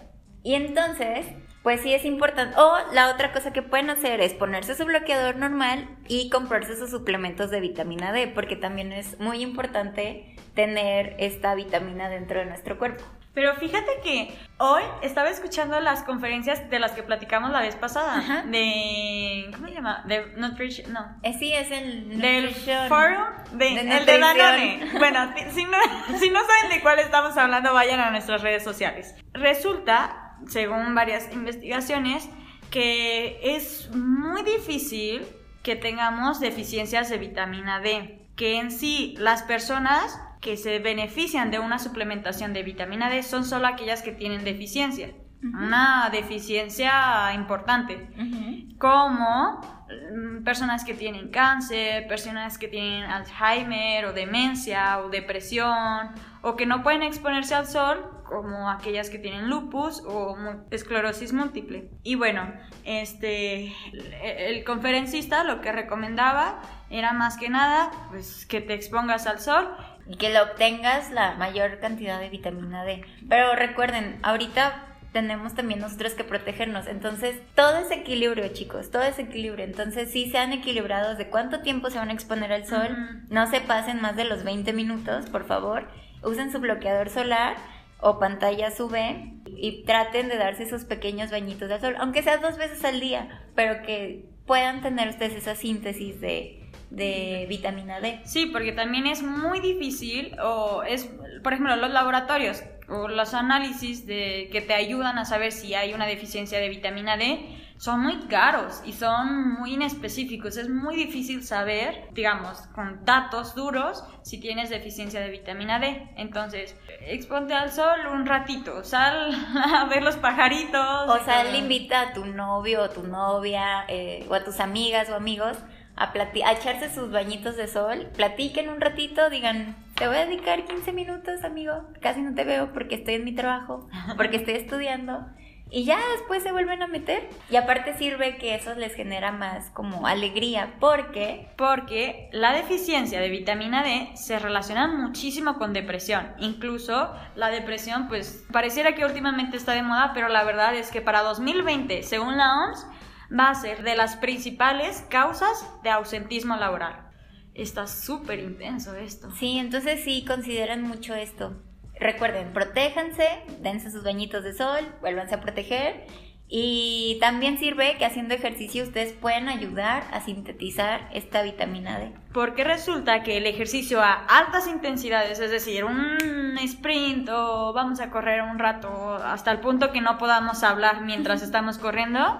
Y 0.43 0.53
entonces, 0.53 1.25
pues 1.63 1.81
sí 1.81 1.93
es 1.93 2.05
importante. 2.05 2.55
O 2.59 2.77
la 2.93 3.09
otra 3.09 3.33
cosa 3.33 3.51
que 3.51 3.63
pueden 3.63 3.89
hacer 3.89 4.21
es 4.21 4.33
ponerse 4.33 4.75
su 4.75 4.85
bloqueador 4.85 5.37
normal 5.37 5.97
y 6.07 6.29
comprarse 6.29 6.77
sus 6.77 6.91
suplementos 6.91 7.49
de 7.49 7.61
vitamina 7.61 8.11
D, 8.11 8.27
porque 8.27 8.55
también 8.55 8.91
es 8.91 9.19
muy 9.19 9.41
importante 9.41 10.35
tener 10.53 11.15
esta 11.17 11.55
vitamina 11.55 12.09
dentro 12.09 12.39
de 12.39 12.45
nuestro 12.45 12.77
cuerpo. 12.77 13.03
Pero 13.35 13.53
fíjate 13.55 13.99
que 14.01 14.33
hoy 14.59 14.81
estaba 15.01 15.29
escuchando 15.29 15.77
las 15.81 16.03
conferencias 16.03 16.69
de 16.69 16.79
las 16.79 16.93
que 16.93 17.03
platicamos 17.03 17.51
la 17.51 17.59
vez 17.59 17.75
pasada. 17.75 18.17
Ajá. 18.17 18.43
De. 18.43 19.51
¿Cómo 19.53 19.67
se 19.67 19.73
llama? 19.73 20.03
De 20.07 20.25
Nutrition. 20.37 20.93
No. 20.93 21.17
Eh, 21.21 21.35
sí, 21.37 21.53
es 21.53 21.69
el 21.69 22.17
Del 22.19 22.55
foro 22.87 23.27
de, 23.51 23.65
De 23.65 23.97
el 23.97 24.05
de. 24.05 24.19
Danone. 24.19 24.91
Bueno, 24.97 25.33
si 25.53 25.65
no, 25.65 25.77
si 26.17 26.29
no 26.29 26.39
saben 26.39 26.69
de 26.71 26.81
cuál 26.81 26.99
estamos 26.99 27.35
hablando, 27.37 27.73
vayan 27.73 27.99
a 27.99 28.09
nuestras 28.09 28.41
redes 28.41 28.63
sociales. 28.63 29.13
Resulta, 29.33 30.37
según 30.47 30.95
varias 30.95 31.31
investigaciones, 31.33 32.29
que 32.71 33.39
es 33.43 33.89
muy 33.93 34.43
difícil 34.43 35.27
que 35.61 35.75
tengamos 35.75 36.39
deficiencias 36.39 37.09
de 37.09 37.17
vitamina 37.17 37.81
D. 37.81 38.21
Que 38.37 38.59
en 38.59 38.71
sí 38.71 39.15
las 39.17 39.43
personas 39.43 40.19
que 40.45 40.57
se 40.57 40.77
benefician 40.77 41.49
de 41.49 41.57
una 41.57 41.79
suplementación 41.79 42.53
de 42.53 42.61
vitamina 42.61 43.09
D 43.09 43.23
son 43.23 43.43
solo 43.43 43.65
aquellas 43.65 44.03
que 44.03 44.11
tienen 44.11 44.43
deficiencia. 44.43 45.09
Una 45.41 46.09
deficiencia 46.11 47.33
importante 47.33 48.07
Ujú. 48.15 48.77
como 48.79 49.59
mm, 49.89 50.43
personas 50.43 50.83
que 50.83 50.93
tienen 50.93 51.29
cáncer, 51.29 52.07
personas 52.07 52.57
que 52.57 52.67
tienen 52.67 53.03
Alzheimer 53.03 54.05
o 54.05 54.13
demencia 54.13 54.99
o 54.99 55.09
depresión 55.09 56.11
o 56.41 56.55
que 56.55 56.65
no 56.65 56.81
pueden 56.83 57.03
exponerse 57.03 57.53
al 57.53 57.67
sol 57.67 58.23
como 58.23 58.69
aquellas 58.69 59.09
que 59.09 59.19
tienen 59.19 59.49
lupus 59.49 60.01
o 60.07 60.35
esclerosis 60.71 61.31
múltiple. 61.33 61.89
Y 62.01 62.15
bueno, 62.15 62.51
este 62.83 63.65
el, 63.93 64.13
el 64.23 64.63
conferencista 64.63 65.43
lo 65.43 65.61
que 65.61 65.71
recomendaba 65.71 66.59
era 66.89 67.13
más 67.13 67.37
que 67.37 67.49
nada 67.49 67.91
pues 68.09 68.45
que 68.47 68.61
te 68.61 68.73
expongas 68.73 69.27
al 69.27 69.39
sol 69.39 69.67
Y 70.07 70.17
que 70.17 70.31
lo 70.31 70.43
obtengas 70.43 71.11
la 71.11 71.35
mayor 71.35 71.79
cantidad 71.79 72.19
de 72.19 72.29
vitamina 72.29 72.83
D. 72.83 73.03
Pero 73.27 73.55
recuerden, 73.55 74.19
ahorita 74.21 74.85
tenemos 75.15 75.55
también 75.55 75.79
nosotros 75.79 76.13
que 76.13 76.25
protegernos. 76.25 76.87
Entonces, 76.87 77.39
todo 77.55 77.77
es 77.77 77.89
equilibrio, 77.89 78.49
chicos, 78.49 78.91
todo 78.91 79.03
es 79.03 79.17
equilibrio. 79.17 79.63
Entonces, 79.63 80.11
sí 80.11 80.29
sean 80.29 80.51
equilibrados 80.51 81.17
de 81.17 81.29
cuánto 81.29 81.61
tiempo 81.61 81.89
se 81.89 81.97
van 81.97 82.09
a 82.09 82.13
exponer 82.13 82.51
al 82.51 82.65
sol. 82.65 83.23
No 83.29 83.47
se 83.47 83.61
pasen 83.61 84.01
más 84.01 84.15
de 84.17 84.25
los 84.25 84.43
20 84.43 84.73
minutos, 84.73 85.29
por 85.29 85.45
favor. 85.45 85.87
Usen 86.21 86.51
su 86.51 86.59
bloqueador 86.59 87.09
solar 87.09 87.55
o 88.01 88.19
pantalla 88.19 88.73
UV 88.77 89.45
y 89.45 89.83
traten 89.85 90.27
de 90.27 90.37
darse 90.37 90.63
esos 90.63 90.83
pequeños 90.83 91.31
bañitos 91.31 91.69
de 91.69 91.79
sol, 91.79 91.95
aunque 91.97 92.21
sea 92.21 92.37
dos 92.37 92.57
veces 92.57 92.83
al 92.83 92.99
día, 92.99 93.41
pero 93.55 93.83
que 93.83 94.25
puedan 94.45 94.81
tener 94.81 95.09
ustedes 95.09 95.35
esa 95.35 95.55
síntesis 95.55 96.19
de, 96.19 96.64
de 96.89 97.45
vitamina 97.49 97.99
D. 97.99 98.21
Sí, 98.23 98.47
porque 98.47 98.71
también 98.71 99.07
es 99.07 99.23
muy 99.23 99.59
difícil, 99.59 100.35
o 100.41 100.83
es, 100.83 101.09
por 101.43 101.53
ejemplo, 101.53 101.75
los 101.75 101.91
laboratorios 101.91 102.63
o 102.87 103.07
los 103.07 103.33
análisis 103.33 104.05
de, 104.05 104.49
que 104.51 104.61
te 104.61 104.73
ayudan 104.73 105.17
a 105.17 105.25
saber 105.25 105.51
si 105.51 105.73
hay 105.73 105.93
una 105.93 106.05
deficiencia 106.05 106.59
de 106.59 106.69
vitamina 106.69 107.17
D 107.17 107.63
son 107.77 108.01
muy 108.01 108.19
caros 108.27 108.81
y 108.85 108.93
son 108.93 109.53
muy 109.59 109.73
inespecíficos. 109.73 110.57
Es 110.57 110.69
muy 110.69 110.95
difícil 110.95 111.43
saber, 111.43 112.07
digamos, 112.13 112.57
con 112.73 113.03
datos 113.03 113.53
duros, 113.53 114.03
si 114.21 114.39
tienes 114.39 114.69
deficiencia 114.69 115.19
de 115.19 115.29
vitamina 115.29 115.79
D. 115.79 116.09
Entonces, 116.15 116.75
exponte 117.01 117.53
al 117.53 117.71
sol 117.71 118.07
un 118.11 118.25
ratito, 118.25 118.83
sal 118.83 119.31
a 119.75 119.85
ver 119.85 120.03
los 120.03 120.15
pajaritos. 120.15 121.09
O 121.09 121.51
le 121.51 121.57
invita 121.57 122.01
a 122.01 122.13
tu 122.13 122.25
novio 122.25 122.83
o 122.83 122.89
tu 122.89 123.03
novia 123.03 123.85
eh, 123.87 124.25
o 124.29 124.33
a 124.33 124.43
tus 124.43 124.59
amigas 124.59 125.09
o 125.09 125.15
amigos 125.15 125.57
a, 125.95 126.13
a 126.13 126.51
echarse 126.51 126.93
sus 126.93 127.11
bañitos 127.11 127.55
de 127.55 127.67
sol, 127.67 128.07
platiquen 128.15 128.69
un 128.69 128.81
ratito, 128.81 129.29
digan, 129.29 129.75
te 129.95 130.07
voy 130.07 130.17
a 130.17 130.25
dedicar 130.25 130.65
15 130.65 130.91
minutos, 130.93 131.43
amigo, 131.43 131.89
casi 132.01 132.21
no 132.21 132.33
te 132.33 132.43
veo 132.43 132.73
porque 132.73 132.95
estoy 132.95 133.15
en 133.15 133.23
mi 133.23 133.33
trabajo, 133.33 133.87
porque 134.17 134.37
estoy 134.37 134.55
estudiando. 134.55 135.25
Y 135.71 135.83
ya 135.83 135.97
después 136.17 136.43
se 136.43 136.51
vuelven 136.51 136.83
a 136.83 136.87
meter. 136.87 137.27
Y 137.49 137.55
aparte 137.55 137.97
sirve 137.97 138.37
que 138.37 138.55
eso 138.55 138.75
les 138.75 138.93
genera 138.93 139.31
más 139.31 139.71
como 139.71 140.05
alegría, 140.05 140.75
porque 140.79 141.49
Porque 141.57 142.29
la 142.31 142.53
deficiencia 142.53 143.19
de 143.19 143.29
vitamina 143.29 143.83
D 143.83 144.11
se 144.15 144.37
relaciona 144.37 144.87
muchísimo 144.87 145.57
con 145.57 145.73
depresión. 145.73 146.33
Incluso 146.37 147.13
la 147.35 147.49
depresión, 147.49 148.07
pues 148.07 148.45
pareciera 148.51 148.93
que 148.93 149.05
últimamente 149.05 149.57
está 149.57 149.73
de 149.73 149.81
moda, 149.81 150.11
pero 150.13 150.29
la 150.29 150.43
verdad 150.43 150.75
es 150.75 150.91
que 150.91 151.01
para 151.01 151.23
2020, 151.23 152.03
según 152.03 152.37
la 152.37 152.53
OMS, 152.53 152.85
va 153.31 153.49
a 153.49 153.55
ser 153.55 153.83
de 153.83 153.95
las 153.95 154.15
principales 154.15 155.03
causas 155.09 155.65
de 155.83 155.89
ausentismo 155.89 156.55
laboral. 156.55 157.09
Está 157.53 157.87
súper 157.87 158.39
intenso 158.39 158.95
esto. 158.95 159.31
Sí, 159.31 159.57
entonces 159.57 160.03
sí, 160.03 160.25
consideren 160.27 160.81
mucho 160.81 161.15
esto. 161.15 161.55
Recuerden, 161.99 162.51
protéjanse, 162.51 163.27
dense 163.61 163.89
sus 163.89 164.03
bañitos 164.03 164.43
de 164.43 164.53
sol, 164.53 164.85
vuélvanse 164.99 165.35
a 165.35 165.41
proteger. 165.41 166.05
Y 166.47 167.17
también 167.21 167.57
sirve 167.57 167.95
que 167.97 168.05
haciendo 168.05 168.35
ejercicio 168.35 168.83
ustedes 168.83 169.13
pueden 169.13 169.49
ayudar 169.49 170.03
a 170.11 170.21
sintetizar 170.21 171.09
esta 171.11 171.41
vitamina 171.41 171.97
D. 171.97 172.11
Porque 172.33 172.63
resulta 172.63 173.23
que 173.23 173.37
el 173.37 173.47
ejercicio 173.47 174.01
a 174.01 174.13
altas 174.13 174.67
intensidades, 174.67 175.39
es 175.39 175.49
decir, 175.49 175.85
un 175.85 176.57
sprint 176.61 177.29
o 177.29 177.73
vamos 177.73 177.99
a 177.99 178.11
correr 178.11 178.43
un 178.43 178.59
rato 178.59 179.15
hasta 179.15 179.51
el 179.51 179.59
punto 179.59 179.91
que 179.91 180.01
no 180.01 180.19
podamos 180.19 180.63
hablar 180.63 181.01
mientras 181.01 181.41
estamos 181.41 181.79
corriendo, 181.79 182.39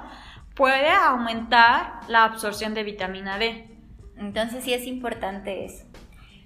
puede 0.56 0.90
aumentar 0.90 2.00
la 2.08 2.24
absorción 2.24 2.74
de 2.74 2.84
vitamina 2.84 3.38
D. 3.38 3.78
Entonces 4.18 4.64
sí 4.64 4.74
es 4.74 4.88
importante 4.88 5.66
eso. 5.66 5.86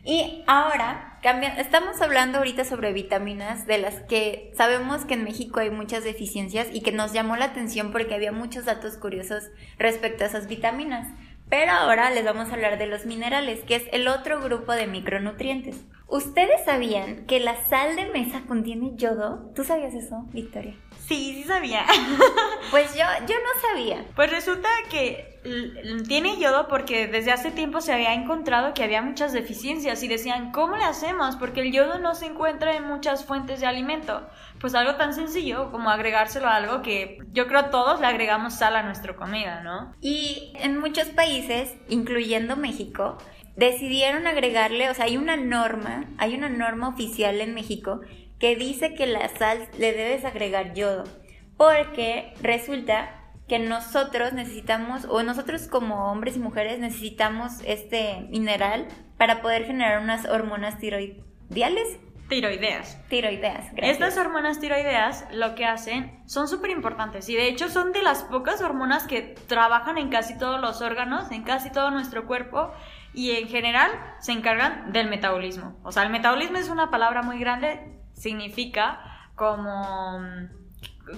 Y 0.04 0.43
ahora, 0.48 1.19
cambia- 1.22 1.60
estamos 1.60 2.02
hablando 2.02 2.38
ahorita 2.39 2.63
sobre 2.63 2.93
vitaminas 2.93 3.67
de 3.67 3.78
las 3.78 3.95
que 4.04 4.52
sabemos 4.56 5.06
que 5.06 5.13
en 5.15 5.26
México 5.26 5.60
hay 5.60 5.69
muchas 5.69 6.04
deficiencias 6.04 6.67
y 6.72 6.82
que 6.82 6.91
nos 6.91 7.13
llamó 7.13 7.36
la 7.36 7.45
atención 7.45 7.91
porque 7.91 8.15
había 8.15 8.32
muchos 8.32 8.65
datos 8.65 8.98
curiosos 8.98 9.43
respecto 9.78 10.24
a 10.24 10.28
esas 10.28 10.48
vitaminas. 10.48 11.08
Pero 11.50 11.72
ahora 11.72 12.12
les 12.12 12.24
vamos 12.24 12.50
a 12.50 12.54
hablar 12.54 12.78
de 12.78 12.88
los 12.88 13.06
minerales, 13.06 13.62
que 13.65 13.76
es 13.76 13.84
el 13.91 14.08
otro 14.08 14.39
grupo 14.39 14.72
de 14.72 14.88
micronutrientes. 14.88 15.84
¿Ustedes 16.08 16.63
sabían 16.63 17.26
que 17.26 17.39
la 17.39 17.56
sal 17.67 17.95
de 17.95 18.06
mesa 18.08 18.41
contiene 18.48 18.91
yodo? 18.95 19.52
¿Tú 19.56 19.63
sabías 19.63 19.93
eso, 19.93 20.26
Victoria? 20.32 20.76
Sí, 21.10 21.34
sí 21.34 21.43
sabía. 21.43 21.86
Pues 22.72 22.93
yo, 22.93 23.04
yo 23.28 23.34
no 23.34 23.62
sabía. 23.67 24.06
Pues 24.15 24.30
resulta 24.30 24.69
que 24.91 25.39
tiene 26.08 26.38
yodo 26.38 26.67
porque 26.67 27.08
desde 27.08 27.32
hace 27.32 27.50
tiempo 27.50 27.82
se 27.82 27.91
había 27.91 28.13
encontrado 28.13 28.76
que 28.76 28.84
había 28.84 29.02
muchas 29.02 29.34
deficiencias 29.34 30.04
y 30.04 30.08
decían, 30.08 30.52
¿cómo 30.52 30.78
le 30.78 30.84
hacemos? 30.84 31.36
Porque 31.36 31.62
el 31.62 31.72
yodo 31.72 31.98
no 31.98 32.13
se 32.13 32.28
encuentra 32.28 32.76
en 32.76 32.84
muchas 32.84 33.26
fuentes 33.26 33.60
de 33.60 33.65
alimento. 33.65 34.22
Pues 34.60 34.76
algo 34.76 34.98
tan 34.98 35.15
sencillo 35.15 35.72
como 35.72 35.89
agregárselo 35.89 36.48
a 36.48 36.58
algo 36.58 36.84
que 36.84 37.17
yo 37.32 37.48
creo 37.48 37.72
todos 37.72 38.00
le 38.00 38.06
agregamos 38.06 38.54
sal 38.54 38.76
a 38.76 38.84
nuestra 38.84 39.15
comida, 39.15 39.63
¿no? 39.63 39.95
Y 40.00 40.54
en 40.60 40.78
muchos 40.78 41.08
países, 41.08 41.74
incluyendo 41.88 42.56
México, 42.56 43.17
decidieron 43.56 44.28
agregarle, 44.28 44.91
o 44.91 44.93
sea, 44.93 45.06
hay 45.06 45.17
una 45.17 45.38
norma, 45.38 46.06
hay 46.19 46.36
una 46.36 46.50
norma 46.50 46.88
oficial 46.89 47.41
en 47.41 47.56
México 47.56 48.02
que 48.39 48.56
dice 48.56 48.93
que 48.93 49.06
la 49.06 49.28
sal 49.30 49.67
le 49.78 49.93
debes 49.93 50.25
agregar 50.25 50.73
yodo, 50.73 51.04
porque 51.58 52.34
resulta 52.41 53.15
que 53.47 53.60
nosotros 53.60 54.32
necesitamos, 54.34 55.06
o 55.06 55.23
nosotros 55.23 55.67
como 55.67 56.12
hombres 56.12 56.38
y 56.38 56.39
mujeres 56.39 56.80
necesitamos 56.80 57.54
este 57.65 58.28
mineral 58.30 58.88
para 59.17 59.41
poder 59.41 59.65
generar 59.65 60.02
unas 60.02 60.25
hormonas 60.25 60.78
tiroidiales, 60.78 61.99
Tiroideas. 62.30 63.04
tiroideas. 63.10 63.73
gracias. 63.73 63.91
Estas 63.91 64.17
hormonas 64.17 64.60
tiroideas 64.60 65.25
lo 65.32 65.56
que 65.56 65.65
hacen 65.65 66.21
son 66.28 66.47
súper 66.47 66.69
importantes 66.69 67.28
y 67.28 67.36
de 67.36 67.47
hecho 67.47 67.69
son 67.69 67.91
de 67.91 68.04
las 68.04 68.23
pocas 68.23 68.62
hormonas 68.62 69.08
que 69.08 69.36
trabajan 69.47 69.97
en 69.97 70.10
casi 70.10 70.38
todos 70.38 70.62
los 70.62 70.82
órganos, 70.82 71.32
en 71.32 71.41
casi 71.41 71.71
todo 71.71 71.89
nuestro 71.89 72.28
cuerpo 72.28 72.71
y 73.15 73.32
en 73.32 73.47
general 73.47 73.89
se 74.19 74.32
encargan 74.32 74.91
del 74.93 75.10
metabolismo. 75.10 75.80
O 75.84 75.91
sea, 75.91 76.04
el 76.04 76.12
metabolismo 76.12 76.60
es 76.60 76.69
una 76.69 76.91
palabra 76.91 77.23
muy 77.23 77.39
grande, 77.39 77.99
significa 78.19 78.99
como... 79.36 80.21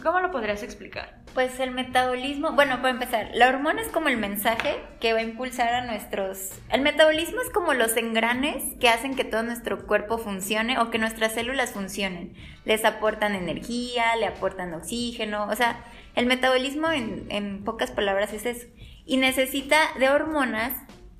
¿Cómo 0.03 0.21
lo 0.21 0.31
podrías 0.31 0.63
explicar? 0.63 1.19
Pues 1.33 1.59
el 1.59 1.71
metabolismo, 1.71 2.53
bueno, 2.53 2.77
para 2.77 2.91
empezar, 2.91 3.29
la 3.33 3.49
hormona 3.49 3.81
es 3.81 3.89
como 3.89 4.07
el 4.07 4.15
mensaje 4.15 4.81
que 5.01 5.11
va 5.11 5.19
a 5.19 5.23
impulsar 5.23 5.73
a 5.73 5.85
nuestros... 5.85 6.51
El 6.69 6.81
metabolismo 6.81 7.41
es 7.41 7.49
como 7.49 7.73
los 7.73 7.97
engranes 7.97 8.63
que 8.79 8.87
hacen 8.87 9.15
que 9.15 9.25
todo 9.25 9.43
nuestro 9.43 9.85
cuerpo 9.85 10.17
funcione 10.17 10.79
o 10.79 10.91
que 10.91 10.97
nuestras 10.97 11.33
células 11.33 11.71
funcionen. 11.71 12.33
Les 12.63 12.85
aportan 12.85 13.35
energía, 13.35 14.15
le 14.15 14.27
aportan 14.27 14.73
oxígeno, 14.73 15.47
o 15.47 15.55
sea, 15.55 15.83
el 16.15 16.25
metabolismo 16.25 16.89
en, 16.89 17.63
pocas 17.65 17.91
palabras 17.91 18.31
es 18.31 18.45
eso. 18.45 18.67
Y 19.05 19.17
necesita 19.17 19.77
de 19.99 20.09
hormonas 20.09 20.73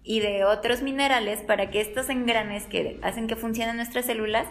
y 0.03 0.21
de 0.21 0.45
otros 0.45 0.81
minerales 0.81 1.41
para 1.41 1.69
que 1.69 1.81
estos 1.81 2.09
engranes 2.09 2.67
que 2.67 2.99
hacen 3.03 3.27
que 3.27 3.35
funcionen 3.35 3.75
nuestras 3.75 4.05
células 4.05 4.47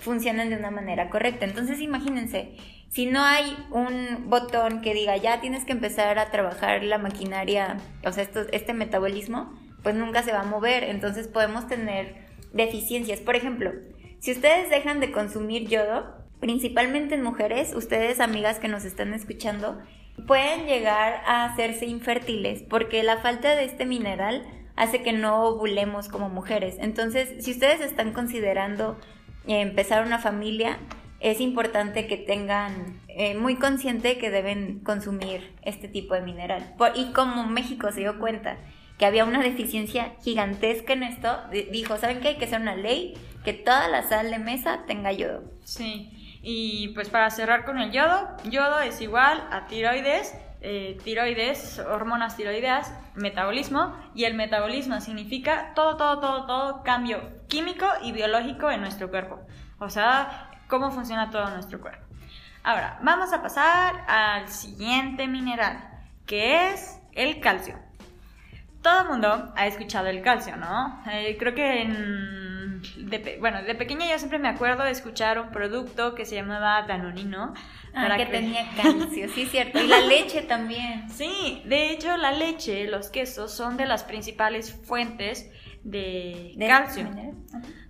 funcionen 0.00 0.50
de 0.50 0.56
una 0.56 0.70
manera 0.70 1.10
correcta. 1.10 1.44
Entonces 1.44 1.80
imagínense, 1.80 2.56
si 2.88 3.06
no 3.06 3.22
hay 3.22 3.56
un 3.70 4.30
botón 4.30 4.80
que 4.80 4.94
diga 4.94 5.16
ya 5.16 5.40
tienes 5.40 5.64
que 5.64 5.72
empezar 5.72 6.18
a 6.18 6.30
trabajar 6.30 6.82
la 6.84 6.98
maquinaria, 6.98 7.78
o 8.04 8.12
sea, 8.12 8.22
esto, 8.22 8.46
este 8.52 8.72
metabolismo, 8.74 9.52
pues 9.82 9.94
nunca 9.94 10.22
se 10.22 10.32
va 10.32 10.40
a 10.40 10.44
mover. 10.44 10.84
Entonces 10.84 11.28
podemos 11.28 11.66
tener 11.66 12.14
deficiencias. 12.52 13.20
Por 13.20 13.36
ejemplo, 13.36 13.72
si 14.20 14.32
ustedes 14.32 14.70
dejan 14.70 15.00
de 15.00 15.12
consumir 15.12 15.68
yodo, 15.68 16.24
principalmente 16.40 17.14
en 17.14 17.22
mujeres, 17.22 17.74
ustedes 17.74 18.20
amigas 18.20 18.58
que 18.58 18.68
nos 18.68 18.84
están 18.84 19.12
escuchando, 19.12 19.80
pueden 20.26 20.66
llegar 20.66 21.22
a 21.26 21.44
hacerse 21.44 21.86
infértiles 21.86 22.62
porque 22.62 23.02
la 23.02 23.18
falta 23.18 23.54
de 23.54 23.64
este 23.64 23.86
mineral 23.86 24.46
hace 24.76 25.02
que 25.02 25.12
no 25.12 25.44
ovulemos 25.44 26.08
como 26.08 26.28
mujeres. 26.28 26.76
Entonces, 26.78 27.44
si 27.44 27.52
ustedes 27.52 27.80
están 27.80 28.12
considerando 28.12 28.98
empezar 29.46 30.06
una 30.06 30.18
familia, 30.18 30.78
es 31.20 31.40
importante 31.40 32.06
que 32.06 32.16
tengan 32.16 33.00
eh, 33.08 33.34
muy 33.34 33.56
consciente 33.56 34.18
que 34.18 34.30
deben 34.30 34.80
consumir 34.80 35.54
este 35.62 35.88
tipo 35.88 36.14
de 36.14 36.20
mineral. 36.20 36.74
y 36.94 37.12
como 37.12 37.46
México 37.46 37.90
se 37.92 38.00
dio 38.00 38.18
cuenta 38.18 38.58
que 38.98 39.06
había 39.06 39.24
una 39.24 39.42
deficiencia 39.42 40.12
gigantesca 40.22 40.92
en 40.92 41.02
esto, 41.02 41.36
dijo, 41.72 41.96
¿saben 41.96 42.20
qué? 42.20 42.28
Hay 42.28 42.36
que 42.36 42.44
hacer 42.44 42.60
una 42.60 42.76
ley 42.76 43.14
que 43.44 43.52
toda 43.52 43.88
la 43.88 44.02
sal 44.02 44.30
de 44.30 44.38
mesa 44.38 44.84
tenga 44.86 45.12
yodo. 45.12 45.42
Sí, 45.64 46.10
y 46.42 46.88
pues 46.88 47.08
para 47.08 47.30
cerrar 47.30 47.64
con 47.64 47.78
el 47.78 47.90
yodo, 47.90 48.28
yodo 48.50 48.80
es 48.80 49.00
igual 49.00 49.48
a 49.50 49.66
tiroides 49.66 50.34
eh, 50.66 50.98
tiroides, 51.04 51.78
hormonas 51.78 52.38
tiroideas, 52.38 52.90
metabolismo, 53.14 53.94
y 54.14 54.24
el 54.24 54.32
metabolismo 54.32 54.98
significa 55.02 55.72
todo, 55.74 55.98
todo, 55.98 56.20
todo, 56.20 56.46
todo 56.46 56.82
cambio 56.82 57.20
químico 57.48 57.86
y 58.02 58.12
biológico 58.12 58.70
en 58.70 58.80
nuestro 58.80 59.10
cuerpo. 59.10 59.40
O 59.78 59.90
sea, 59.90 60.50
cómo 60.66 60.90
funciona 60.90 61.30
todo 61.30 61.50
nuestro 61.50 61.82
cuerpo. 61.82 62.02
Ahora, 62.62 62.98
vamos 63.02 63.30
a 63.34 63.42
pasar 63.42 64.06
al 64.08 64.48
siguiente 64.48 65.28
mineral, 65.28 65.86
que 66.24 66.70
es 66.70 66.98
el 67.12 67.40
calcio. 67.40 67.78
Todo 68.80 69.02
el 69.02 69.08
mundo 69.08 69.52
ha 69.54 69.66
escuchado 69.66 70.06
el 70.06 70.22
calcio, 70.22 70.56
¿no? 70.56 71.02
Eh, 71.10 71.36
creo 71.38 71.54
que 71.54 71.82
en, 71.82 72.43
bueno, 73.40 73.62
de 73.62 73.74
pequeña 73.74 74.06
yo 74.10 74.18
siempre 74.18 74.38
me 74.38 74.48
acuerdo 74.48 74.84
de 74.84 74.90
escuchar 74.90 75.38
un 75.38 75.50
producto 75.50 76.14
que 76.14 76.24
se 76.24 76.34
llamaba 76.34 76.82
Danonino, 76.82 77.54
Ah, 77.94 78.16
que, 78.16 78.26
tenía 78.26 78.68
calcio, 78.82 79.28
sí, 79.28 79.46
cierto. 79.46 79.80
Y 79.80 79.86
la 79.86 80.00
leche 80.00 80.42
también. 80.42 81.08
Sí, 81.10 81.62
de 81.64 81.92
hecho 81.92 82.16
la 82.16 82.32
leche, 82.32 82.88
los 82.88 83.08
quesos 83.08 83.52
son 83.52 83.76
de 83.76 83.86
las 83.86 84.02
principales 84.02 84.72
fuentes 84.72 85.48
de, 85.84 86.56
calcio, 86.66 87.08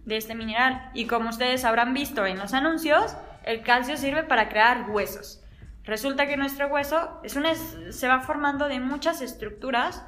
de 0.04 0.16
este 0.16 0.34
mineral. 0.34 0.90
Y 0.92 1.06
como 1.06 1.30
ustedes 1.30 1.64
habrán 1.64 1.94
visto 1.94 2.26
en 2.26 2.38
los 2.38 2.52
anuncios, 2.52 3.16
el 3.44 3.62
calcio 3.62 3.96
sirve 3.96 4.24
para 4.24 4.48
crear 4.48 4.90
huesos. 4.90 5.42
Resulta 5.84 6.26
que 6.26 6.36
nuestro 6.36 6.68
hueso 6.68 7.20
es 7.22 7.36
una, 7.36 7.54
se 7.54 8.08
va 8.08 8.20
formando 8.20 8.68
de 8.68 8.80
muchas 8.80 9.22
estructuras 9.22 10.04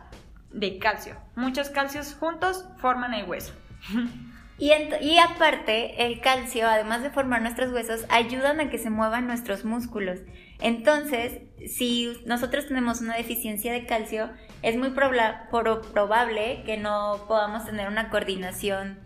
de 0.51 0.79
calcio. 0.79 1.17
Muchos 1.37 1.71
calcios 1.71 2.15
juntos 2.15 2.67
forman 2.79 3.15
el 3.15 3.27
hueso. 3.27 3.55
Y, 4.59 5.19
aparte, 5.19 6.07
el 6.07 6.21
calcio, 6.21 6.67
además 6.67 7.03
de 7.03 7.11
formar 7.11 7.43
nuestros 7.43 7.73
huesos, 7.73 8.07
ayudan 8.09 8.61
a 8.61 8.71
que 8.71 8.79
se 8.79 8.89
muevan 8.89 9.27
nuestros 9.27 9.67
músculos. 9.67 10.21
Entonces, 10.61 11.43
si 11.69 12.17
nosotros 12.25 12.67
tenemos 12.67 13.03
una 13.03 13.17
deficiencia 13.17 13.73
de 13.73 13.85
calcio, 13.85 14.31
es 14.63 14.77
muy 14.77 14.91
probable 14.91 16.63
que 16.65 16.79
no 16.79 17.25
podamos 17.29 17.67
tener 17.67 17.89
una 17.89 18.09
coordinación 18.09 19.05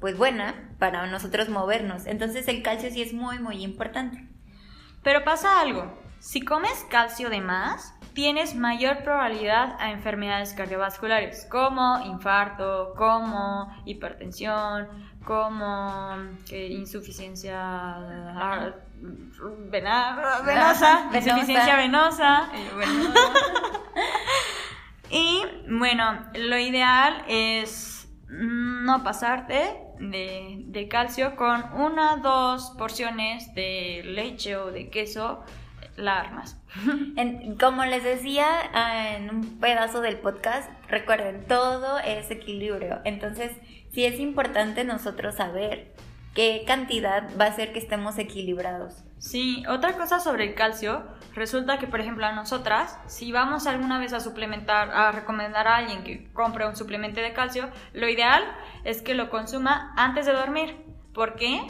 pues 0.00 0.16
buena 0.16 0.74
para 0.80 1.06
nosotros 1.06 1.48
movernos. 1.48 2.06
Entonces, 2.06 2.48
el 2.48 2.62
calcio 2.62 2.90
sí 2.90 3.02
es 3.02 3.12
muy, 3.12 3.38
muy 3.38 3.62
importante. 3.62 4.26
Pero 5.04 5.24
pasa 5.24 5.60
algo. 5.60 5.96
Si 6.18 6.40
comes 6.40 6.84
calcio 6.90 7.30
de 7.30 7.40
más, 7.40 7.94
tienes 8.18 8.56
mayor 8.56 9.04
probabilidad 9.04 9.76
a 9.78 9.92
enfermedades 9.92 10.52
cardiovasculares 10.52 11.46
como 11.48 12.04
infarto, 12.04 12.92
como 12.96 13.72
hipertensión, 13.84 14.88
como 15.24 16.16
insuficiencia 16.50 18.74
venosa, 19.70 21.08
insuficiencia 21.14 21.76
venosa. 21.76 22.50
y 25.10 25.44
bueno, 25.70 26.24
lo 26.34 26.58
ideal 26.58 27.22
es 27.28 28.08
no 28.26 29.04
pasarte 29.04 29.78
de, 30.00 30.64
de 30.64 30.88
calcio 30.88 31.36
con 31.36 31.72
una 31.74 32.14
o 32.14 32.16
dos 32.16 32.74
porciones 32.76 33.54
de 33.54 34.02
leche 34.04 34.56
o 34.56 34.72
de 34.72 34.90
queso 34.90 35.44
la 35.94 36.24
como 37.60 37.84
les 37.84 38.04
decía 38.04 38.46
ah, 38.72 39.16
en 39.16 39.30
un 39.30 39.60
pedazo 39.60 40.00
del 40.00 40.18
podcast, 40.18 40.70
recuerden, 40.88 41.46
todo 41.46 41.98
es 41.98 42.30
equilibrio. 42.30 43.00
Entonces, 43.04 43.52
sí 43.92 44.04
es 44.04 44.20
importante 44.20 44.84
nosotros 44.84 45.36
saber 45.36 45.94
qué 46.34 46.64
cantidad 46.66 47.28
va 47.38 47.46
a 47.46 47.48
hacer 47.48 47.72
que 47.72 47.78
estemos 47.78 48.18
equilibrados. 48.18 49.02
Sí, 49.18 49.64
otra 49.68 49.94
cosa 49.94 50.20
sobre 50.20 50.44
el 50.44 50.54
calcio, 50.54 51.02
resulta 51.34 51.78
que 51.78 51.88
por 51.88 52.00
ejemplo 52.00 52.24
a 52.24 52.32
nosotras, 52.32 52.96
si 53.06 53.32
vamos 53.32 53.66
alguna 53.66 53.98
vez 53.98 54.12
a 54.12 54.20
suplementar, 54.20 54.90
a 54.92 55.10
recomendar 55.10 55.66
a 55.66 55.76
alguien 55.76 56.04
que 56.04 56.30
compre 56.32 56.68
un 56.68 56.76
suplemento 56.76 57.20
de 57.20 57.32
calcio, 57.32 57.68
lo 57.92 58.08
ideal 58.08 58.44
es 58.84 59.02
que 59.02 59.14
lo 59.14 59.30
consuma 59.30 59.92
antes 59.96 60.26
de 60.26 60.32
dormir. 60.32 60.76
¿Por 61.12 61.34
qué? 61.34 61.60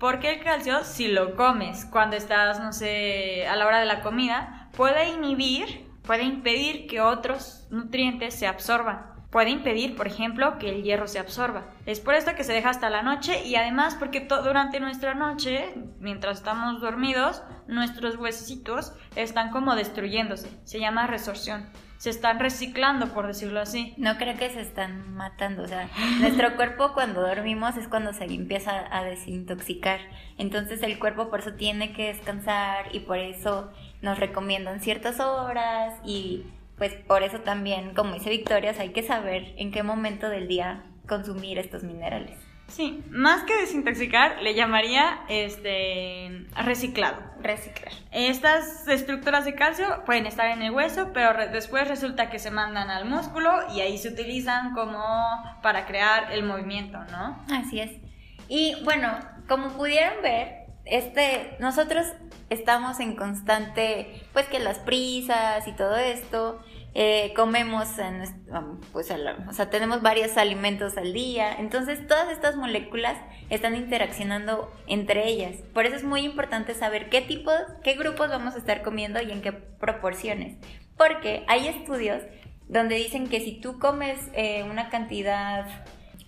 Porque 0.00 0.32
el 0.32 0.42
calcio, 0.42 0.82
si 0.82 1.08
lo 1.08 1.36
comes 1.36 1.84
cuando 1.84 2.16
estás, 2.16 2.58
no 2.58 2.72
sé, 2.72 3.46
a 3.46 3.54
la 3.54 3.66
hora 3.66 3.80
de 3.80 3.84
la 3.84 4.00
comida, 4.00 4.70
puede 4.74 5.10
inhibir, 5.10 5.86
puede 6.04 6.22
impedir 6.22 6.86
que 6.86 7.02
otros 7.02 7.66
nutrientes 7.70 8.34
se 8.34 8.46
absorban. 8.46 9.10
Puede 9.30 9.50
impedir, 9.50 9.94
por 9.96 10.06
ejemplo, 10.06 10.58
que 10.58 10.70
el 10.70 10.82
hierro 10.82 11.06
se 11.06 11.18
absorba. 11.18 11.66
Es 11.84 12.00
por 12.00 12.14
esto 12.14 12.34
que 12.34 12.44
se 12.44 12.54
deja 12.54 12.70
hasta 12.70 12.88
la 12.88 13.02
noche 13.02 13.44
y 13.44 13.56
además 13.56 13.94
porque 13.94 14.26
durante 14.26 14.80
nuestra 14.80 15.12
noche, 15.12 15.74
mientras 15.98 16.38
estamos 16.38 16.80
dormidos, 16.80 17.42
nuestros 17.68 18.16
huesitos 18.16 18.94
están 19.16 19.50
como 19.50 19.76
destruyéndose. 19.76 20.48
Se 20.64 20.80
llama 20.80 21.08
resorción 21.08 21.68
se 22.00 22.08
están 22.08 22.40
reciclando, 22.40 23.12
por 23.12 23.26
decirlo 23.26 23.60
así. 23.60 23.92
No 23.98 24.16
creo 24.16 24.34
que 24.38 24.48
se 24.48 24.62
están 24.62 25.12
matando, 25.12 25.64
o 25.64 25.68
sea, 25.68 25.90
nuestro 26.18 26.56
cuerpo 26.56 26.94
cuando 26.94 27.20
dormimos 27.20 27.76
es 27.76 27.88
cuando 27.88 28.14
se 28.14 28.24
empieza 28.24 28.86
a 28.90 29.04
desintoxicar. 29.04 30.00
Entonces 30.38 30.82
el 30.82 30.98
cuerpo 30.98 31.28
por 31.28 31.40
eso 31.40 31.52
tiene 31.52 31.92
que 31.92 32.06
descansar 32.06 32.86
y 32.94 33.00
por 33.00 33.18
eso 33.18 33.70
nos 34.00 34.18
recomiendan 34.18 34.80
ciertas 34.80 35.20
horas 35.20 35.94
y 36.02 36.46
pues 36.78 36.94
por 36.94 37.22
eso 37.22 37.40
también, 37.40 37.92
como 37.92 38.14
dice 38.14 38.30
Victoria, 38.30 38.74
hay 38.78 38.92
que 38.92 39.02
saber 39.02 39.52
en 39.58 39.70
qué 39.70 39.82
momento 39.82 40.30
del 40.30 40.48
día 40.48 40.82
consumir 41.06 41.58
estos 41.58 41.82
minerales. 41.82 42.49
Sí, 42.70 43.02
más 43.10 43.42
que 43.44 43.56
desintoxicar, 43.56 44.40
le 44.42 44.54
llamaría 44.54 45.20
este 45.28 46.46
reciclado. 46.64 47.18
Reciclar. 47.42 47.92
Estas 48.12 48.86
estructuras 48.86 49.44
de 49.44 49.54
calcio 49.54 50.02
pueden 50.06 50.26
estar 50.26 50.46
en 50.46 50.62
el 50.62 50.70
hueso, 50.70 51.10
pero 51.12 51.50
después 51.50 51.88
resulta 51.88 52.30
que 52.30 52.38
se 52.38 52.50
mandan 52.50 52.90
al 52.90 53.06
músculo 53.06 53.50
y 53.74 53.80
ahí 53.80 53.98
se 53.98 54.08
utilizan 54.08 54.72
como 54.74 55.02
para 55.62 55.86
crear 55.86 56.32
el 56.32 56.44
movimiento, 56.44 56.98
¿no? 57.10 57.44
Así 57.52 57.80
es. 57.80 57.92
Y 58.48 58.76
bueno, 58.84 59.18
como 59.48 59.70
pudieron 59.70 60.22
ver, 60.22 60.66
este, 60.84 61.56
nosotros 61.60 62.06
estamos 62.50 63.00
en 63.00 63.16
constante, 63.16 64.22
pues 64.32 64.46
que 64.46 64.58
las 64.58 64.78
prisas 64.78 65.66
y 65.66 65.72
todo 65.72 65.96
esto, 65.96 66.62
eh, 66.92 67.32
comemos, 67.36 67.88
pues, 68.92 69.12
o 69.48 69.52
sea, 69.52 69.70
tenemos 69.70 70.02
varios 70.02 70.36
alimentos 70.36 70.96
al 70.96 71.12
día, 71.12 71.54
entonces 71.58 72.04
todas 72.06 72.30
estas 72.30 72.56
moléculas 72.56 73.16
están 73.48 73.76
interaccionando 73.76 74.72
entre 74.88 75.28
ellas. 75.28 75.56
Por 75.72 75.86
eso 75.86 75.96
es 75.96 76.04
muy 76.04 76.22
importante 76.22 76.74
saber 76.74 77.08
qué 77.08 77.20
tipos, 77.20 77.54
qué 77.84 77.94
grupos 77.94 78.30
vamos 78.30 78.54
a 78.54 78.58
estar 78.58 78.82
comiendo 78.82 79.22
y 79.22 79.30
en 79.30 79.40
qué 79.40 79.52
proporciones. 79.52 80.56
Porque 80.96 81.44
hay 81.46 81.68
estudios 81.68 82.22
donde 82.68 82.96
dicen 82.96 83.28
que 83.28 83.40
si 83.40 83.60
tú 83.60 83.78
comes 83.78 84.18
eh, 84.34 84.64
una 84.64 84.90
cantidad 84.90 85.66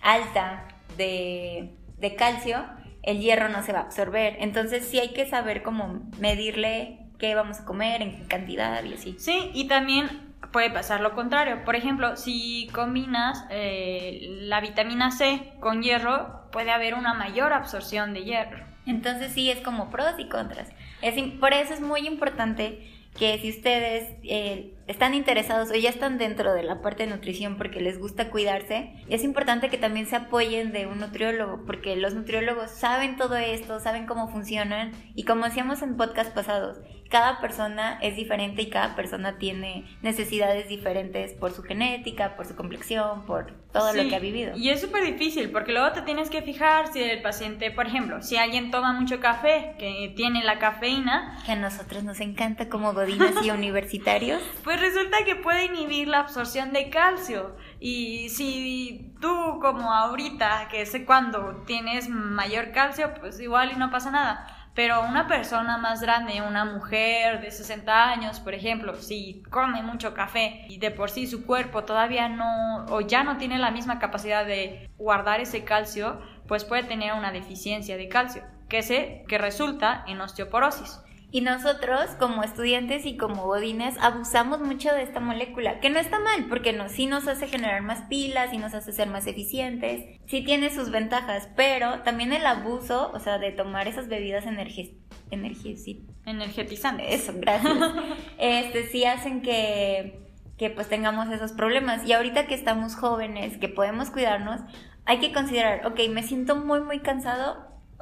alta 0.01 0.67
de, 0.97 1.73
de 1.97 2.15
calcio, 2.15 2.65
el 3.01 3.19
hierro 3.19 3.49
no 3.49 3.63
se 3.63 3.73
va 3.73 3.79
a 3.79 3.83
absorber. 3.83 4.37
Entonces 4.39 4.85
sí 4.85 4.99
hay 4.99 5.09
que 5.09 5.25
saber 5.25 5.61
cómo 5.61 6.09
medirle 6.19 6.99
qué 7.19 7.35
vamos 7.35 7.59
a 7.59 7.65
comer, 7.65 8.01
en 8.01 8.17
qué 8.17 8.27
cantidad 8.27 8.83
y 8.83 8.93
así. 8.93 9.15
Sí, 9.19 9.51
y 9.53 9.67
también 9.67 10.32
puede 10.51 10.69
pasar 10.69 11.01
lo 11.01 11.13
contrario. 11.15 11.63
Por 11.65 11.75
ejemplo, 11.75 12.15
si 12.15 12.67
combinas 12.73 13.45
eh, 13.49 14.27
la 14.41 14.61
vitamina 14.61 15.11
C 15.11 15.53
con 15.59 15.81
hierro, 15.81 16.49
puede 16.51 16.71
haber 16.71 16.95
una 16.95 17.13
mayor 17.13 17.53
absorción 17.53 18.13
de 18.13 18.23
hierro. 18.23 18.65
Entonces 18.85 19.31
sí, 19.33 19.49
es 19.49 19.61
como 19.61 19.89
pros 19.89 20.13
y 20.17 20.27
contras. 20.27 20.69
Es, 21.01 21.15
por 21.39 21.53
eso 21.53 21.73
es 21.73 21.81
muy 21.81 22.05
importante 22.07 22.89
que 23.17 23.37
si 23.39 23.49
ustedes 23.49 24.15
eh, 24.23 24.73
están 24.87 25.13
interesados 25.13 25.69
o 25.69 25.75
ya 25.75 25.89
están 25.89 26.17
dentro 26.17 26.53
de 26.53 26.63
la 26.63 26.81
parte 26.81 27.03
de 27.03 27.11
nutrición 27.11 27.57
porque 27.57 27.79
les 27.79 27.99
gusta 27.99 28.29
cuidarse, 28.29 28.93
es 29.07 29.23
importante 29.23 29.69
que 29.69 29.77
también 29.77 30.07
se 30.07 30.15
apoyen 30.15 30.71
de 30.71 30.87
un 30.87 30.99
nutriólogo 30.99 31.63
porque 31.65 31.95
los 31.95 32.15
nutriólogos 32.15 32.71
saben 32.71 33.15
todo 33.15 33.35
esto, 33.35 33.79
saben 33.79 34.07
cómo 34.07 34.29
funcionan 34.29 34.91
y 35.13 35.25
como 35.25 35.45
decíamos 35.45 35.81
en 35.83 35.95
podcast 35.95 36.33
pasados, 36.33 36.79
cada 37.13 37.39
persona 37.39 37.99
es 38.01 38.15
diferente 38.15 38.63
y 38.63 38.71
cada 38.71 38.95
persona 38.95 39.37
tiene 39.37 39.85
necesidades 40.01 40.67
diferentes 40.67 41.33
por 41.33 41.51
su 41.51 41.61
genética, 41.61 42.35
por 42.35 42.47
su 42.47 42.55
complexión, 42.55 43.27
por 43.27 43.51
todo 43.71 43.93
lo 43.93 44.09
que 44.09 44.15
ha 44.15 44.19
vivido. 44.19 44.57
Y 44.57 44.69
es 44.69 44.81
súper 44.81 45.05
difícil 45.05 45.51
porque 45.51 45.73
luego 45.73 45.91
te 45.91 46.01
tienes 46.01 46.31
que 46.31 46.41
fijar 46.41 46.91
si 46.91 47.03
el 47.03 47.21
paciente, 47.21 47.69
por 47.69 47.85
ejemplo, 47.85 48.23
si 48.23 48.37
alguien 48.37 48.71
toma 48.71 48.93
mucho 48.93 49.19
café, 49.19 49.75
que 49.77 50.11
tiene 50.15 50.43
la 50.43 50.57
cafeína, 50.57 51.37
que 51.45 51.51
a 51.51 51.55
nosotros 51.55 52.03
nos 52.03 52.19
encanta 52.19 52.67
como 52.67 52.93
godines 52.93 53.35
y 53.43 53.51
universitarios, 53.51 54.41
pues 54.63 54.81
resulta 54.81 55.23
que 55.23 55.35
puede 55.35 55.65
inhibir 55.65 56.07
la 56.07 56.21
absorción 56.21 56.73
de 56.73 56.89
calcio. 56.89 57.55
Y 57.79 58.29
si 58.29 59.13
tú 59.21 59.59
como 59.61 59.93
ahorita, 59.93 60.67
que 60.71 60.87
sé 60.87 61.05
cuándo, 61.05 61.61
tienes 61.67 62.09
mayor 62.09 62.71
calcio, 62.71 63.13
pues 63.19 63.39
igual 63.39 63.71
y 63.71 63.75
no 63.75 63.91
pasa 63.91 64.09
nada 64.09 64.52
pero 64.75 65.01
una 65.03 65.27
persona 65.27 65.77
más 65.77 66.01
grande, 66.01 66.41
una 66.41 66.65
mujer 66.65 67.41
de 67.41 67.51
60 67.51 68.09
años, 68.09 68.39
por 68.39 68.53
ejemplo, 68.53 68.95
si 68.95 69.43
come 69.49 69.83
mucho 69.83 70.13
café 70.13 70.65
y 70.67 70.77
de 70.79 70.89
por 70.89 71.11
sí 71.11 71.27
su 71.27 71.45
cuerpo 71.45 71.83
todavía 71.83 72.27
no 72.27 72.85
o 72.89 73.01
ya 73.01 73.23
no 73.23 73.37
tiene 73.37 73.59
la 73.59 73.71
misma 73.71 73.99
capacidad 73.99 74.45
de 74.45 74.89
guardar 74.97 75.41
ese 75.41 75.63
calcio, 75.63 76.19
pues 76.47 76.65
puede 76.65 76.83
tener 76.83 77.13
una 77.13 77.31
deficiencia 77.31 77.97
de 77.97 78.09
calcio, 78.09 78.43
que 78.67 78.81
se 78.81 79.23
que 79.27 79.37
resulta 79.37 80.03
en 80.07 80.19
osteoporosis. 80.21 80.99
Y 81.33 81.41
nosotros, 81.41 82.11
como 82.19 82.43
estudiantes 82.43 83.07
y 83.07 83.17
como 83.17 83.47
godines, 83.47 83.95
abusamos 83.99 84.59
mucho 84.59 84.93
de 84.93 85.01
esta 85.01 85.19
molécula, 85.19 85.79
que 85.79 85.89
no 85.89 85.97
está 85.97 86.19
mal, 86.19 86.45
porque 86.47 86.73
no, 86.73 86.89
sí 86.89 87.07
nos 87.07 87.27
hace 87.27 87.47
generar 87.47 87.81
más 87.81 88.03
pilas 88.03 88.53
y 88.53 88.59
nos 88.59 88.75
hace 88.75 88.93
ser 88.93 89.07
más 89.07 89.25
eficientes, 89.25 90.19
sí 90.27 90.43
tiene 90.43 90.69
sus 90.69 90.91
ventajas, 90.91 91.49
pero 91.55 92.01
también 92.01 92.33
el 92.33 92.45
abuso, 92.45 93.09
o 93.15 93.19
sea, 93.19 93.39
de 93.39 93.51
tomar 93.51 93.87
esas 93.87 94.09
bebidas 94.09 94.45
energéticas, 94.45 95.01
energetizantes. 95.31 97.21
Eso, 97.21 97.33
gracias. 97.35 97.79
este, 98.37 98.85
sí 98.89 99.03
hacen 99.05 99.41
que, 99.41 100.29
que 100.59 100.69
pues 100.69 100.87
tengamos 100.87 101.31
esos 101.31 101.51
problemas. 101.53 102.07
Y 102.07 102.13
ahorita 102.13 102.45
que 102.45 102.53
estamos 102.53 102.95
jóvenes, 102.95 103.57
que 103.57 103.69
podemos 103.69 104.11
cuidarnos, 104.11 104.61
hay 105.05 105.17
que 105.17 105.33
considerar, 105.33 105.87
ok, 105.87 105.99
me 106.11 106.21
siento 106.21 106.57
muy, 106.57 106.81
muy 106.81 106.99
cansado, 106.99 107.57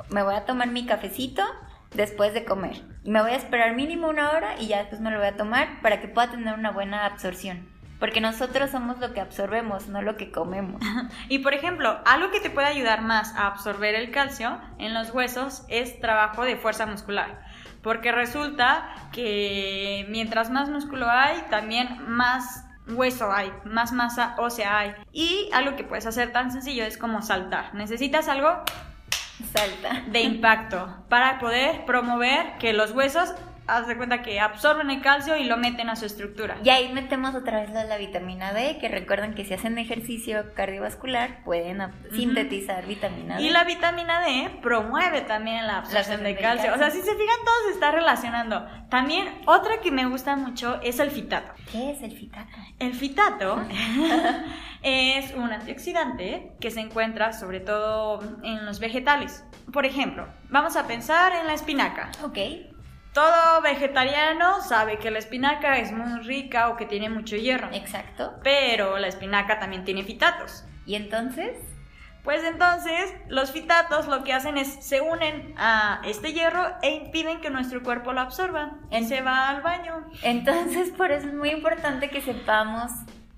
me 0.09 0.21
voy 0.21 0.35
a 0.35 0.43
tomar 0.43 0.67
mi 0.67 0.85
cafecito 0.85 1.43
después 1.93 2.33
de 2.33 2.45
comer. 2.45 2.81
Me 3.03 3.21
voy 3.21 3.31
a 3.31 3.35
esperar 3.35 3.75
mínimo 3.75 4.09
una 4.09 4.31
hora 4.31 4.55
y 4.59 4.67
ya 4.67 4.79
después 4.79 5.01
me 5.01 5.11
lo 5.11 5.17
voy 5.17 5.27
a 5.27 5.37
tomar 5.37 5.81
para 5.81 5.99
que 6.01 6.07
pueda 6.07 6.31
tener 6.31 6.53
una 6.53 6.71
buena 6.71 7.05
absorción. 7.05 7.69
Porque 7.99 8.19
nosotros 8.19 8.71
somos 8.71 8.97
lo 8.97 9.13
que 9.13 9.21
absorbemos, 9.21 9.87
no 9.87 10.01
lo 10.01 10.17
que 10.17 10.31
comemos. 10.31 10.81
y 11.29 11.39
por 11.39 11.53
ejemplo, 11.53 11.99
algo 12.05 12.31
que 12.31 12.39
te 12.39 12.49
puede 12.49 12.67
ayudar 12.67 13.01
más 13.01 13.35
a 13.35 13.45
absorber 13.47 13.93
el 13.93 14.09
calcio 14.09 14.59
en 14.79 14.93
los 14.93 15.11
huesos 15.13 15.63
es 15.67 15.99
trabajo 15.99 16.43
de 16.43 16.55
fuerza 16.55 16.87
muscular. 16.87 17.41
Porque 17.83 18.11
resulta 18.11 18.89
que 19.11 20.05
mientras 20.09 20.49
más 20.49 20.69
músculo 20.69 21.09
hay, 21.09 21.41
también 21.49 21.99
más 22.07 22.65
hueso 22.87 23.31
hay, 23.31 23.51
más 23.65 23.91
masa 23.91 24.35
ósea 24.37 24.77
hay. 24.77 24.93
Y 25.11 25.49
algo 25.53 25.75
que 25.75 25.83
puedes 25.83 26.05
hacer 26.05 26.31
tan 26.31 26.51
sencillo 26.51 26.83
es 26.83 26.97
como 26.97 27.21
saltar. 27.21 27.73
Necesitas 27.73 28.27
algo 28.27 28.63
Salta. 29.43 30.03
de 30.07 30.21
impacto 30.21 30.87
para 31.09 31.39
poder 31.39 31.85
promover 31.85 32.57
que 32.59 32.73
los 32.73 32.91
huesos 32.91 33.33
haz 33.67 33.87
de 33.87 33.95
cuenta 33.95 34.21
que 34.21 34.39
absorben 34.39 34.89
el 34.89 35.01
calcio 35.01 35.37
y 35.37 35.45
lo 35.45 35.57
meten 35.57 35.89
a 35.89 35.95
su 35.95 36.05
estructura. 36.05 36.57
Y 36.63 36.69
ahí 36.69 36.91
metemos 36.91 37.35
otra 37.35 37.61
vez 37.61 37.69
la, 37.71 37.97
vitamina 37.97 38.53
D, 38.53 38.77
que 38.79 38.89
recuerden 38.89 39.33
que 39.33 39.45
si 39.45 39.53
hacen 39.53 39.77
ejercicio 39.77 40.53
cardiovascular 40.53 41.43
pueden 41.43 41.81
sintetizar 42.11 42.85
vitamina 42.85 43.37
D. 43.37 43.43
Y 43.43 43.49
la 43.49 43.63
vitamina 43.63 44.21
D 44.21 44.59
promueve 44.61 45.21
también 45.21 45.67
la 45.67 45.79
absorción 45.79 46.23
de 46.23 46.35
calcio. 46.35 46.73
O 46.73 46.77
sea, 46.77 46.89
si 46.89 47.01
se 47.01 47.11
fijan, 47.11 47.37
todo 47.45 47.67
se 47.67 47.73
está 47.73 47.91
relacionando. 47.91 48.67
También 48.89 49.29
otra 49.45 49.79
que 49.81 49.91
me 49.91 50.05
gusta 50.05 50.35
mucho 50.35 50.79
es 50.81 50.99
el 50.99 51.11
fitato. 51.11 51.53
¿Qué 51.71 51.91
es 51.91 52.01
el 52.01 52.11
fitato? 52.11 52.57
El 52.79 52.93
fitato 52.93 53.61
es 54.81 55.33
un 55.35 55.51
antioxidante 55.51 56.53
que 56.59 56.71
se 56.71 56.81
encuentra 56.81 57.33
sobre 57.33 57.59
todo 57.59 58.19
en 58.43 58.65
los 58.65 58.79
vegetales. 58.79 59.45
Por 59.71 59.85
ejemplo, 59.85 60.27
vamos 60.49 60.75
a 60.75 60.87
pensar 60.87 61.33
en 61.33 61.47
la 61.47 61.53
espinaca. 61.53 62.11
Ok. 62.23 62.37
Todo 63.13 63.61
vegetariano 63.61 64.61
sabe 64.61 64.97
que 64.97 65.11
la 65.11 65.19
espinaca 65.19 65.77
es 65.77 65.91
muy 65.91 66.21
rica 66.21 66.69
o 66.69 66.77
que 66.77 66.85
tiene 66.85 67.09
mucho 67.09 67.35
hierro. 67.35 67.69
Exacto. 67.73 68.35
Pero 68.41 68.97
la 68.97 69.07
espinaca 69.07 69.59
también 69.59 69.83
tiene 69.83 70.03
fitatos. 70.03 70.63
¿Y 70.85 70.95
entonces? 70.95 71.57
Pues 72.23 72.43
entonces 72.43 73.13
los 73.27 73.51
fitatos 73.51 74.07
lo 74.07 74.23
que 74.23 74.31
hacen 74.31 74.57
es 74.57 74.85
se 74.85 75.01
unen 75.01 75.55
a 75.57 76.01
este 76.05 76.33
hierro 76.33 76.75
e 76.81 76.91
impiden 76.91 77.41
que 77.41 77.49
nuestro 77.49 77.83
cuerpo 77.83 78.13
lo 78.13 78.21
absorba. 78.21 78.77
Y 78.91 79.03
se 79.03 79.21
va 79.21 79.49
al 79.49 79.61
baño. 79.61 80.07
Entonces 80.21 80.91
por 80.91 81.11
eso 81.11 81.27
es 81.27 81.33
muy 81.33 81.49
importante 81.49 82.09
que 82.09 82.21
sepamos 82.21 82.91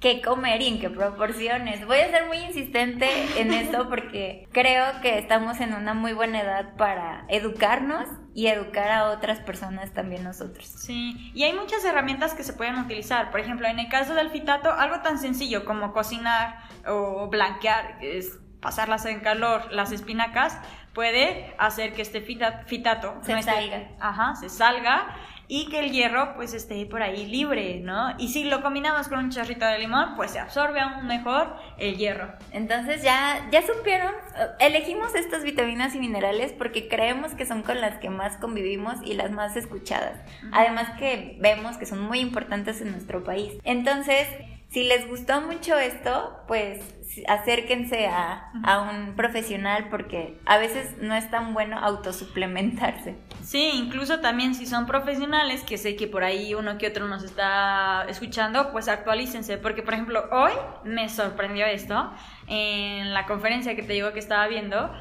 qué 0.04 0.22
comer 0.22 0.62
y 0.62 0.68
en 0.68 0.82
qué 0.82 0.90
proporciones. 0.90 1.88
Voy 1.88 1.98
a 1.98 2.12
ser 2.12 2.26
muy 2.28 2.38
insistente 2.40 3.08
en 3.40 3.54
esto 3.54 3.88
porque 3.88 4.50
creo 4.52 4.84
que 5.02 5.18
estamos 5.18 5.62
en 5.62 5.74
una 5.74 5.94
muy 5.94 6.12
buena 6.12 6.42
edad 6.42 6.76
para 6.76 7.24
educarnos 7.30 8.10
y 8.36 8.48
educar 8.48 8.92
a 8.92 9.12
otras 9.12 9.40
personas 9.40 9.94
también 9.94 10.26
nosotros. 10.26 10.66
Sí, 10.68 11.32
y 11.34 11.44
hay 11.44 11.54
muchas 11.54 11.86
herramientas 11.86 12.34
que 12.34 12.44
se 12.44 12.52
pueden 12.52 12.78
utilizar. 12.80 13.32
Por 13.32 13.40
ejemplo, 13.40 13.66
en 13.66 13.80
el 13.80 13.88
caso 13.88 14.14
del 14.14 14.30
fitato, 14.30 14.74
algo 14.74 15.00
tan 15.00 15.20
sencillo 15.20 15.64
como 15.64 15.94
cocinar 15.94 16.58
o 16.86 17.30
blanquear, 17.30 18.00
es 18.02 18.40
pasarlas 18.60 19.06
en 19.06 19.22
calor, 19.22 19.72
las 19.72 19.94
espinacas, 19.94 20.60
puede 20.94 21.56
hacer 21.58 21.94
que 21.94 22.02
este 22.02 22.20
fitato 22.20 23.20
se 23.22 23.42
salga. 23.42 23.88
Ajá, 24.02 24.36
se 24.36 24.50
salga 24.50 25.16
y 25.48 25.70
que 25.70 25.80
el 25.80 25.92
hierro 25.92 26.36
pues 26.36 26.54
esté 26.54 26.86
por 26.86 27.02
ahí 27.02 27.26
libre, 27.26 27.80
¿no? 27.82 28.16
Y 28.18 28.30
si 28.30 28.44
lo 28.46 28.62
combinamos 28.62 29.08
con 29.08 29.20
un 29.20 29.30
chorrito 29.30 29.66
de 29.66 29.80
limón, 29.80 30.16
pues 30.16 30.32
se 30.32 30.40
absorbe 30.40 30.80
aún 30.80 31.08
mejor 31.08 31.56
el 31.78 31.98
hierro. 31.98 32.34
Entonces 32.52 33.04
ya, 33.04 33.48
ya 33.52 33.62
supieron, 33.62 34.14
elegimos 34.60 35.16
estas 35.16 35.44
vitaminas 35.44 35.96
y 35.96 36.00
minerales 36.00 36.54
porque 36.54 36.88
creemos 36.88 37.34
que 37.34 37.46
son 37.46 37.64
con 37.64 37.82
las 37.82 37.98
que 38.00 38.10
más 38.10 38.38
convivimos 38.38 38.96
y 39.04 39.14
las 39.14 39.32
más 39.32 39.56
escuchadas. 39.56 40.20
Además 40.52 40.90
que 40.98 41.38
vemos 41.40 41.78
que 41.78 41.86
son 41.86 42.02
muy 42.02 42.20
importantes 42.20 42.82
en 42.82 42.92
nuestro 42.92 43.24
país. 43.24 43.54
Entonces, 43.64 44.28
si 44.74 44.84
les 44.84 45.08
gustó 45.08 45.40
mucho 45.42 45.78
esto, 45.78 46.36
pues 46.48 46.82
acérquense 47.28 48.08
a, 48.08 48.50
un 48.90 49.16
profesional 49.16 49.88
porque 49.92 50.40
a 50.48 50.58
veces 50.58 50.98
no 51.00 51.14
es 51.14 51.30
tan 51.30 51.54
bueno 51.54 51.78
autosuplementarse. 51.78 53.16
Sí, 53.44 53.70
incluso 53.76 54.20
también 54.20 54.56
si 54.56 54.66
son 54.66 54.88
profesionales, 54.88 55.62
que 55.62 55.78
sé 55.78 55.96
que 55.96 56.08
por 56.08 56.24
ahí 56.24 56.56
uno 56.56 56.80
que 56.80 56.88
otro 56.88 57.08
nos 57.08 57.24
está 57.24 58.06
escuchando, 58.10 58.72
pues 58.72 58.88
actualícense, 58.88 59.60
porque 59.60 59.84
por 59.84 59.94
ejemplo 59.94 60.26
hoy 60.32 60.54
me 60.84 61.08
sorprendió 61.08 61.68
esto, 61.68 62.12
en 62.48 63.14
la 63.14 63.28
conferencia 63.28 63.76
que 63.76 63.84
te 63.84 63.94
digo 63.94 64.12
que 64.12 64.20
estaba 64.20 64.48
viendo, 64.48 64.92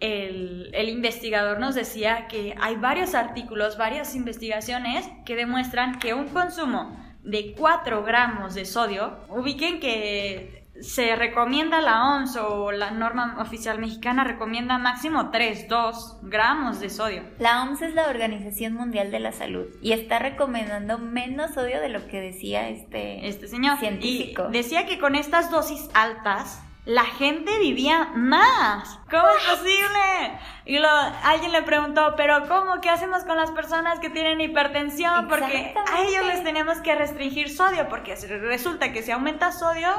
el, 0.00 0.68
el, 0.74 0.90
investigador 0.90 1.58
nos 1.58 1.74
decía 1.74 2.26
que 2.26 2.54
hay 2.60 2.76
varios 2.76 3.14
artículos, 3.14 3.78
varias 3.78 4.14
investigaciones 4.14 5.08
que 5.24 5.36
demuestran 5.36 6.00
que 6.00 6.12
un 6.12 6.28
consumo 6.28 7.11
de 7.22 7.54
4 7.56 8.02
gramos 8.04 8.54
de 8.54 8.64
sodio, 8.64 9.16
ubiquen 9.28 9.80
que 9.80 10.62
se 10.80 11.14
recomienda 11.16 11.80
la 11.80 12.16
OMS 12.16 12.36
o 12.36 12.72
la 12.72 12.90
norma 12.90 13.36
oficial 13.40 13.78
mexicana 13.78 14.24
recomienda 14.24 14.78
máximo 14.78 15.30
3, 15.30 15.68
2 15.68 16.18
gramos 16.22 16.80
de 16.80 16.90
sodio. 16.90 17.22
La 17.38 17.62
OMS 17.62 17.82
es 17.82 17.94
la 17.94 18.08
Organización 18.08 18.74
Mundial 18.74 19.10
de 19.10 19.20
la 19.20 19.32
Salud 19.32 19.66
y 19.80 19.92
está 19.92 20.18
recomendando 20.18 20.98
menos 20.98 21.52
sodio 21.52 21.80
de 21.80 21.88
lo 21.88 22.06
que 22.06 22.20
decía 22.20 22.68
este, 22.68 23.28
este 23.28 23.48
señor 23.48 23.78
científico. 23.78 24.48
decía 24.50 24.86
que 24.86 24.98
con 24.98 25.14
estas 25.14 25.50
dosis 25.50 25.88
altas 25.94 26.62
la 26.84 27.04
gente 27.04 27.58
vivía 27.58 28.10
más. 28.14 28.98
¿Cómo 29.08 29.24
es 29.28 29.44
posible? 29.44 30.38
Y 30.64 30.78
lo, 30.78 30.88
alguien 30.88 31.52
le 31.52 31.62
preguntó, 31.62 32.14
pero 32.16 32.48
¿cómo? 32.48 32.80
¿Qué 32.80 32.90
hacemos 32.90 33.24
con 33.24 33.36
las 33.36 33.52
personas 33.52 34.00
que 34.00 34.10
tienen 34.10 34.40
hipertensión? 34.40 35.28
Porque 35.28 35.74
a 35.92 36.02
ellos 36.02 36.26
les 36.26 36.42
tenemos 36.42 36.80
que 36.80 36.94
restringir 36.94 37.50
sodio, 37.50 37.88
porque 37.88 38.16
resulta 38.16 38.92
que 38.92 39.02
si 39.02 39.12
aumenta 39.12 39.52
sodio, 39.52 39.90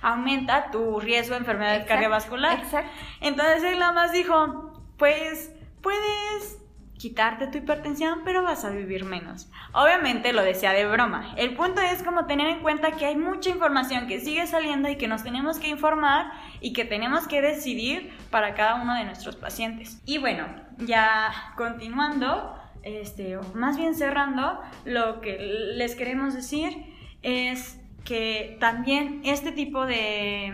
aumenta 0.00 0.70
tu 0.70 0.98
riesgo 1.00 1.34
de 1.34 1.40
enfermedad 1.40 1.86
cardiovascular. 1.86 2.58
Exacto. 2.58 2.90
Entonces 3.20 3.62
él 3.64 3.78
nada 3.78 3.92
más 3.92 4.12
dijo, 4.12 4.72
pues 4.96 5.52
puedes 5.82 6.59
quitarte 7.00 7.46
tu 7.46 7.56
hipertensión, 7.56 8.20
pero 8.26 8.42
vas 8.42 8.66
a 8.66 8.70
vivir 8.70 9.06
menos. 9.06 9.48
Obviamente 9.72 10.34
lo 10.34 10.42
decía 10.42 10.72
de 10.72 10.86
broma. 10.86 11.32
El 11.38 11.56
punto 11.56 11.80
es 11.80 12.02
como 12.02 12.26
tener 12.26 12.48
en 12.48 12.60
cuenta 12.60 12.92
que 12.92 13.06
hay 13.06 13.16
mucha 13.16 13.48
información 13.48 14.06
que 14.06 14.20
sigue 14.20 14.46
saliendo 14.46 14.86
y 14.90 14.96
que 14.96 15.08
nos 15.08 15.24
tenemos 15.24 15.58
que 15.58 15.68
informar 15.68 16.30
y 16.60 16.74
que 16.74 16.84
tenemos 16.84 17.26
que 17.26 17.40
decidir 17.40 18.12
para 18.30 18.54
cada 18.54 18.74
uno 18.82 18.94
de 18.94 19.04
nuestros 19.04 19.34
pacientes. 19.36 19.98
Y 20.04 20.18
bueno, 20.18 20.46
ya 20.76 21.32
continuando, 21.56 22.54
este, 22.82 23.38
o 23.38 23.42
más 23.54 23.78
bien 23.78 23.94
cerrando, 23.94 24.60
lo 24.84 25.22
que 25.22 25.38
les 25.74 25.94
queremos 25.94 26.34
decir 26.34 26.84
es 27.22 27.80
que 28.04 28.58
también 28.60 29.22
este 29.24 29.52
tipo 29.52 29.86
de 29.86 30.52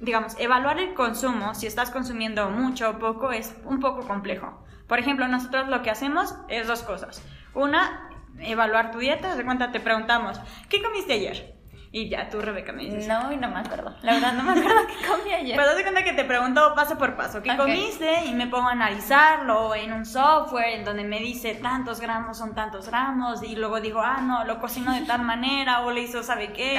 digamos, 0.00 0.34
evaluar 0.40 0.80
el 0.80 0.94
consumo, 0.94 1.54
si 1.54 1.68
estás 1.68 1.90
consumiendo 1.90 2.50
mucho 2.50 2.90
o 2.90 2.98
poco, 2.98 3.30
es 3.30 3.54
un 3.64 3.78
poco 3.78 4.00
complejo. 4.06 4.62
Por 4.92 4.98
ejemplo, 4.98 5.26
nosotros 5.26 5.68
lo 5.68 5.80
que 5.80 5.88
hacemos 5.88 6.34
es 6.48 6.66
dos 6.66 6.82
cosas. 6.82 7.26
Una, 7.54 8.10
evaluar 8.40 8.90
tu 8.90 8.98
dieta. 8.98 9.34
De 9.36 9.42
cuenta 9.42 9.72
te 9.72 9.80
preguntamos, 9.80 10.38
¿qué 10.68 10.82
comiste 10.82 11.14
ayer? 11.14 11.56
Y 11.92 12.10
ya 12.10 12.28
tú, 12.28 12.42
Rebeca, 12.42 12.74
me 12.74 12.82
dices. 12.82 13.08
No, 13.08 13.32
y 13.32 13.38
no 13.38 13.48
me 13.48 13.60
acuerdo. 13.60 13.96
La 14.02 14.12
verdad, 14.12 14.34
no 14.34 14.42
me 14.42 14.50
acuerdo 14.50 14.80
qué 14.88 15.06
comí 15.06 15.32
ayer. 15.32 15.56
Pero 15.56 15.74
te 15.74 15.82
cuenta 15.82 16.04
que 16.04 16.12
te 16.12 16.24
pregunto 16.24 16.74
paso 16.74 16.98
por 16.98 17.16
paso, 17.16 17.42
¿qué 17.42 17.56
comiste? 17.56 18.26
Y 18.26 18.34
me 18.34 18.48
pongo 18.48 18.68
a 18.68 18.72
analizarlo 18.72 19.74
en 19.74 19.94
un 19.94 20.04
software 20.04 20.74
en 20.74 20.84
donde 20.84 21.04
me 21.04 21.20
dice 21.20 21.54
tantos 21.54 21.98
gramos 21.98 22.36
son 22.36 22.54
tantos 22.54 22.86
gramos. 22.88 23.42
Y 23.42 23.56
luego 23.56 23.80
digo, 23.80 24.02
ah, 24.02 24.20
no, 24.20 24.44
lo 24.44 24.60
cocino 24.60 24.92
de 24.92 25.06
tal 25.06 25.22
manera 25.24 25.86
o 25.86 25.90
le 25.90 26.02
hizo, 26.02 26.22
¿sabe 26.22 26.52
qué? 26.52 26.78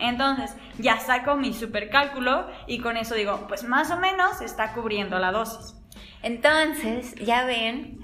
Entonces, 0.00 0.56
ya 0.78 0.98
saco 0.98 1.36
mi 1.36 1.52
supercálculo 1.52 2.48
y 2.66 2.80
con 2.80 2.96
eso 2.96 3.14
digo, 3.14 3.46
pues 3.46 3.62
más 3.62 3.92
o 3.92 3.96
menos 3.96 4.40
está 4.40 4.72
cubriendo 4.72 5.20
la 5.20 5.30
dosis. 5.30 5.83
Entonces, 6.24 7.14
ya 7.16 7.44
ven, 7.44 7.98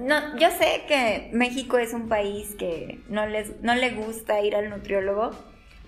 no, 0.00 0.36
yo 0.38 0.50
sé 0.50 0.84
que 0.88 1.28
México 1.32 1.76
es 1.76 1.92
un 1.92 2.08
país 2.08 2.54
que 2.58 3.00
no, 3.10 3.26
les, 3.26 3.60
no 3.60 3.74
le 3.74 3.90
gusta 3.90 4.40
ir 4.40 4.56
al 4.56 4.70
nutriólogo, 4.70 5.30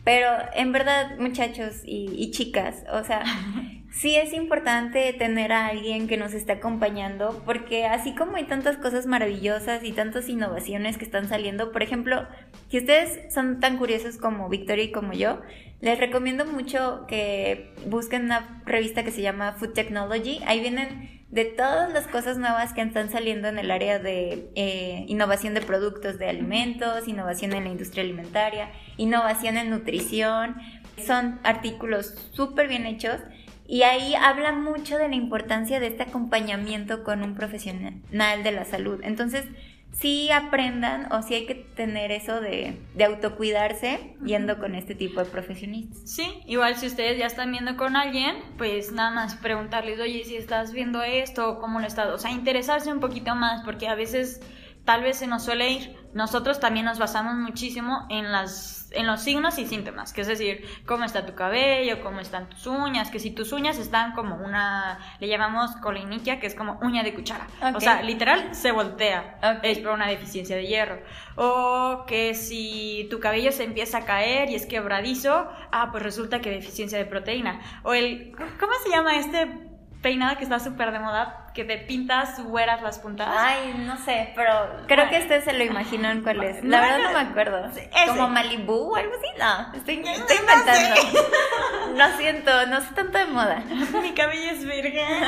pero 0.05 0.29
en 0.55 0.71
verdad, 0.73 1.19
muchachos 1.19 1.81
y, 1.85 2.31
chicas, 2.31 2.85
o 2.93 3.03
sea, 3.05 3.25
sí 3.91 4.17
es 4.17 4.33
importante 4.33 5.13
tener 5.13 5.53
a 5.53 5.67
alguien 5.67 6.09
que 6.09 6.17
nos 6.17 6.35
esté 6.35 6.53
acompañando, 6.53 7.43
porque 7.45 7.87
así 7.87 8.15
como 8.15 8.37
hay 8.37 8.45
tantas 8.45 8.77
cosas 8.77 9.07
maravillosas 9.07 9.83
y 9.85 9.93
tantas 9.93 10.29
innovaciones 10.29 10.99
que 10.99 11.05
están 11.05 11.29
saliendo, 11.29 11.73
por 11.73 11.83
ejemplo, 11.83 12.27
si 12.69 12.79
ustedes 12.79 13.33
son 13.33 13.61
tan 13.61 13.79
curiosos 13.79 14.17
como 14.17 14.49
Victoria 14.49 14.85
y 14.85 14.93
como 14.93 15.13
yo, 15.13 15.41
les 15.81 15.99
recomiendo 15.99 16.45
mucho 16.45 17.05
que 17.07 17.73
busquen 17.87 18.25
una 18.25 18.63
revista 18.67 19.05
que 19.05 19.13
se 19.13 19.23
llama 19.23 19.53
Food 19.53 19.75
Technology. 19.75 20.41
Ahí 20.45 20.61
vienen 20.61 21.23
de 21.31 21.45
todas 21.45 21.93
las 21.93 22.07
cosas 22.09 22.37
nuevas 22.39 22.73
que 22.73 22.81
están 22.81 23.11
saliendo 23.11 23.49
en 23.49 23.59
el 23.59 23.71
área 23.71 23.99
de 23.99 24.51
eh, 24.57 25.05
innovación 25.07 25.55
de 25.55 25.61
productos 25.61 26.19
de 26.19 26.29
alimentos, 26.29 27.07
innovación 27.07 27.53
en 27.53 27.65
la 27.65 27.71
industria 27.71 28.03
alimentaria, 28.03 28.73
innovación 28.97 29.57
en 29.57 29.71
nutrición. 29.71 30.57
Son 31.07 31.39
artículos 31.45 32.29
súper 32.33 32.67
bien 32.67 32.85
hechos 32.87 33.21
y 33.69 33.83
ahí 33.83 34.15
habla 34.15 34.53
mucho 34.53 34.97
de 34.97 35.11
la 35.11 35.15
importancia 35.15 35.79
de 35.79 35.89
este 35.89 36.05
acompañamiento 36.05 37.05
con 37.05 37.23
un 37.23 37.35
profesional 37.35 38.03
de 38.43 38.51
la 38.51 38.65
salud. 38.65 38.99
Entonces, 39.05 39.45
sí 39.93 40.31
aprendan 40.31 41.13
o 41.13 41.21
sí 41.21 41.35
hay 41.35 41.47
que 41.47 41.55
tener 41.55 42.11
eso 42.11 42.41
de, 42.41 42.81
de, 42.95 43.05
autocuidarse 43.05 44.17
yendo 44.25 44.59
con 44.59 44.75
este 44.75 44.95
tipo 44.95 45.23
de 45.23 45.27
profesionistas. 45.27 46.01
Sí, 46.11 46.43
igual 46.47 46.77
si 46.77 46.87
ustedes 46.87 47.19
ya 47.19 47.27
están 47.27 47.53
viendo 47.53 47.77
con 47.77 47.95
alguien, 47.95 48.37
pues 48.57 48.91
nada 48.91 49.11
más 49.11 49.37
preguntarles, 49.37 50.01
oye, 50.01 50.25
si 50.25 50.37
estás 50.37 50.73
viendo 50.73 51.03
esto, 51.03 51.59
¿cómo 51.61 51.79
lo 51.79 51.87
estás? 51.87 52.09
O 52.09 52.19
sea, 52.19 52.31
interesarse 52.31 52.91
un 52.91 53.01
poquito 53.01 53.35
más, 53.35 53.65
porque 53.67 53.87
a 53.87 53.95
veces 53.95 54.41
tal 54.87 55.03
vez 55.03 55.19
se 55.19 55.27
nos 55.27 55.45
suele 55.45 55.71
ir. 55.73 55.97
Nosotros 56.15 56.61
también 56.61 56.87
nos 56.87 56.99
basamos 56.99 57.35
muchísimo 57.35 58.07
en 58.09 58.33
las 58.33 58.79
en 58.93 59.07
los 59.07 59.21
signos 59.21 59.59
y 59.59 59.67
síntomas, 59.67 60.13
que 60.13 60.23
es 60.23 60.27
decir, 60.27 60.65
cómo 60.87 61.05
está 61.05 61.27
tu 61.27 61.35
cabello, 61.35 62.01
cómo 62.03 62.21
están 62.21 62.49
tus 62.49 62.67
uñas, 62.67 63.11
que 63.11 63.19
si 63.19 63.31
tus 63.31 63.53
uñas 63.53 63.79
están 63.79 64.13
como 64.13 64.37
una, 64.37 64.99
le 65.21 65.29
llamamos 65.29 65.77
coliniquia, 65.77 66.41
que 66.41 66.47
es 66.47 66.55
como 66.55 66.79
uña 66.83 67.03
de 67.03 67.15
cuchara. 67.15 67.47
O 67.75 67.81
sea, 67.81 68.03
literal 68.03 68.55
se 68.55 68.73
voltea, 68.73 69.61
es 69.63 69.79
por 69.79 69.93
una 69.93 70.07
deficiencia 70.09 70.57
de 70.57 70.67
hierro. 70.67 71.01
O 71.37 72.05
que 72.07 72.35
si 72.35 73.07
tu 73.11 73.21
cabello 73.21 73.53
se 73.53 73.65
empieza 73.65 73.99
a 73.99 74.05
caer 74.05 74.51
y 74.51 74.55
es 74.55 74.67
quebradizo, 74.67 75.49
ah, 75.71 75.89
pues 75.91 76.03
resulta 76.03 76.41
que 76.41 76.51
deficiencia 76.51 76.99
de 76.99 77.05
proteína. 77.05 77.61
O 77.83 77.93
el, 77.93 78.33
¿cómo 78.37 78.73
se 78.85 78.91
llama 78.91 79.17
este 79.19 79.68
peinada 80.03 80.37
que 80.37 80.45
está 80.45 80.61
súper 80.61 80.93
de 80.93 80.99
moda, 80.99 81.51
que 81.55 81.65
te 81.65 81.77
pintas 81.79 82.43
güeras 82.43 82.83
las 82.83 82.99
puntas. 82.99 83.29
Ay, 83.37 83.75
no 83.79 83.97
sé, 83.99 84.33
pero 84.37 84.85
creo 84.87 85.09
que 85.09 85.17
este 85.17 85.41
se 85.41 85.53
lo 85.53 85.65
imaginó 85.65 86.11
en 86.11 86.23
cuál 86.23 86.43
es. 86.45 86.63
La 86.65 86.81
verdad 86.81 86.99
no 87.03 87.13
me 87.13 87.29
acuerdo. 87.31 87.71
¿Como 88.07 88.29
Malibu 88.29 88.93
o 88.93 88.97
algo 88.97 89.13
así? 89.17 89.27
No, 89.39 89.75
estoy, 89.75 89.95
inventando. 89.95 91.01
No, 91.95 92.17
siento, 92.17 92.67
no 92.67 92.81
sé 92.81 92.95
tanto 92.95 93.19
de 93.19 93.25
moda. 93.27 93.63
Mi 94.03 94.13
cabello 94.13 94.53
es 94.53 94.65
virgen. 94.65 95.25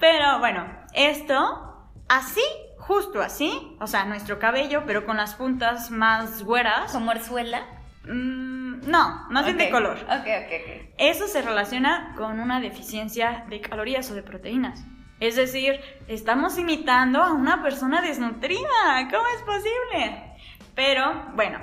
pero 0.00 0.38
bueno, 0.38 0.66
esto, 0.94 1.92
así, 2.08 2.42
justo 2.78 3.20
así, 3.20 3.76
o 3.80 3.86
sea, 3.86 4.04
nuestro 4.04 4.38
cabello, 4.38 4.84
pero 4.86 5.04
con 5.04 5.16
las 5.16 5.34
puntas 5.34 5.90
más 5.90 6.42
güeras. 6.42 6.92
¿Como 6.92 7.10
orzuela? 7.10 7.66
Mm, 8.04 8.88
no, 8.88 9.26
más 9.30 9.44
bien 9.44 9.58
de 9.58 9.70
color. 9.70 9.98
Ok, 10.04 10.26
ok, 10.26 10.52
ok. 10.62 10.85
Eso 10.98 11.28
se 11.28 11.42
relaciona 11.42 12.14
con 12.16 12.40
una 12.40 12.60
deficiencia 12.60 13.44
de 13.48 13.60
calorías 13.60 14.10
o 14.10 14.14
de 14.14 14.22
proteínas. 14.22 14.82
Es 15.20 15.36
decir, 15.36 15.80
estamos 16.08 16.58
imitando 16.58 17.22
a 17.22 17.32
una 17.32 17.62
persona 17.62 18.02
desnutrida. 18.02 19.08
¿Cómo 19.10 19.24
es 19.34 19.42
posible? 19.42 20.22
Pero, 20.74 21.30
bueno. 21.34 21.58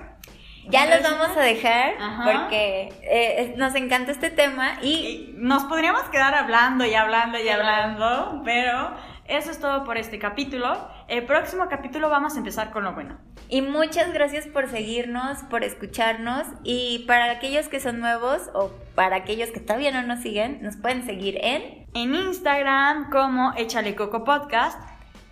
Ya 0.69 0.85
los 0.85 1.03
vamos 1.03 1.35
a 1.35 1.41
dejar 1.41 1.95
porque 2.23 2.93
eh, 3.01 3.53
nos 3.57 3.75
encanta 3.75 4.11
este 4.11 4.29
tema 4.29 4.77
y... 4.81 4.87
y... 4.87 5.35
Nos 5.37 5.65
podríamos 5.65 6.03
quedar 6.03 6.33
hablando 6.33 6.85
y 6.85 6.93
hablando 6.93 7.37
y 7.37 7.49
hablando, 7.49 8.41
pero 8.45 8.95
eso 9.25 9.51
es 9.51 9.59
todo 9.59 9.83
por 9.83 9.97
este 9.97 10.19
capítulo. 10.19 10.89
El 11.09 11.25
próximo 11.25 11.67
capítulo 11.69 12.09
vamos 12.09 12.35
a 12.35 12.37
empezar 12.37 12.71
con 12.71 12.85
lo 12.85 12.93
bueno. 12.93 13.17
Y 13.53 13.61
muchas 13.61 14.11
gracias 14.11 14.47
por 14.47 14.67
seguirnos, 14.67 15.37
por 15.47 15.63
escucharnos. 15.63 16.47
Y 16.63 17.05
para 17.05 17.29
aquellos 17.29 17.67
que 17.67 17.79
son 17.79 17.99
nuevos 17.99 18.49
o 18.55 18.71
para 18.95 19.17
aquellos 19.17 19.51
que 19.51 19.59
todavía 19.59 19.91
no 19.91 20.01
nos 20.01 20.23
siguen, 20.23 20.63
nos 20.63 20.75
pueden 20.75 21.05
seguir 21.05 21.37
en... 21.39 21.85
En 21.93 22.15
Instagram 22.15 23.11
como 23.11 23.53
Échale 23.55 23.93
Coco 23.93 24.23
Podcast. 24.23 24.79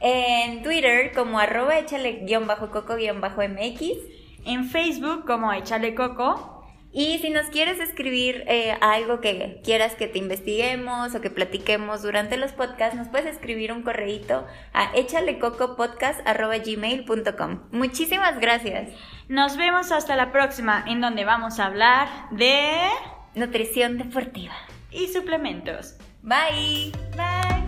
En 0.01 0.61
Twitter 0.61 1.13
como 1.15 1.39
arroba 1.39 1.79
échale-coco-mx. 1.79 3.81
En 4.45 4.69
Facebook 4.69 5.25
como 5.25 5.51
Échale 5.51 5.95
Coco. 5.95 6.60
Y 6.93 7.19
si 7.19 7.29
nos 7.29 7.45
quieres 7.47 7.79
escribir 7.79 8.43
eh, 8.47 8.75
algo 8.81 9.21
que 9.21 9.61
quieras 9.63 9.95
que 9.95 10.07
te 10.07 10.19
investiguemos 10.19 11.15
o 11.15 11.21
que 11.21 11.29
platiquemos 11.29 12.01
durante 12.01 12.35
los 12.37 12.51
podcasts, 12.51 12.97
nos 12.97 13.07
puedes 13.07 13.35
escribir 13.35 13.71
un 13.71 13.83
correíto 13.83 14.45
a 14.73 14.91
échalecocopodcast.gmail.com. 14.95 17.59
Muchísimas 17.71 18.39
gracias. 18.39 18.89
Nos 19.29 19.55
vemos 19.55 19.91
hasta 19.91 20.15
la 20.15 20.31
próxima, 20.31 20.83
en 20.87 21.01
donde 21.01 21.25
vamos 21.25 21.59
a 21.59 21.67
hablar 21.67 22.07
de... 22.31 22.71
Nutrición 23.33 23.97
deportiva. 23.97 24.53
Y 24.91 25.07
suplementos. 25.07 25.95
Bye. 26.21 26.91
Bye. 27.15 27.60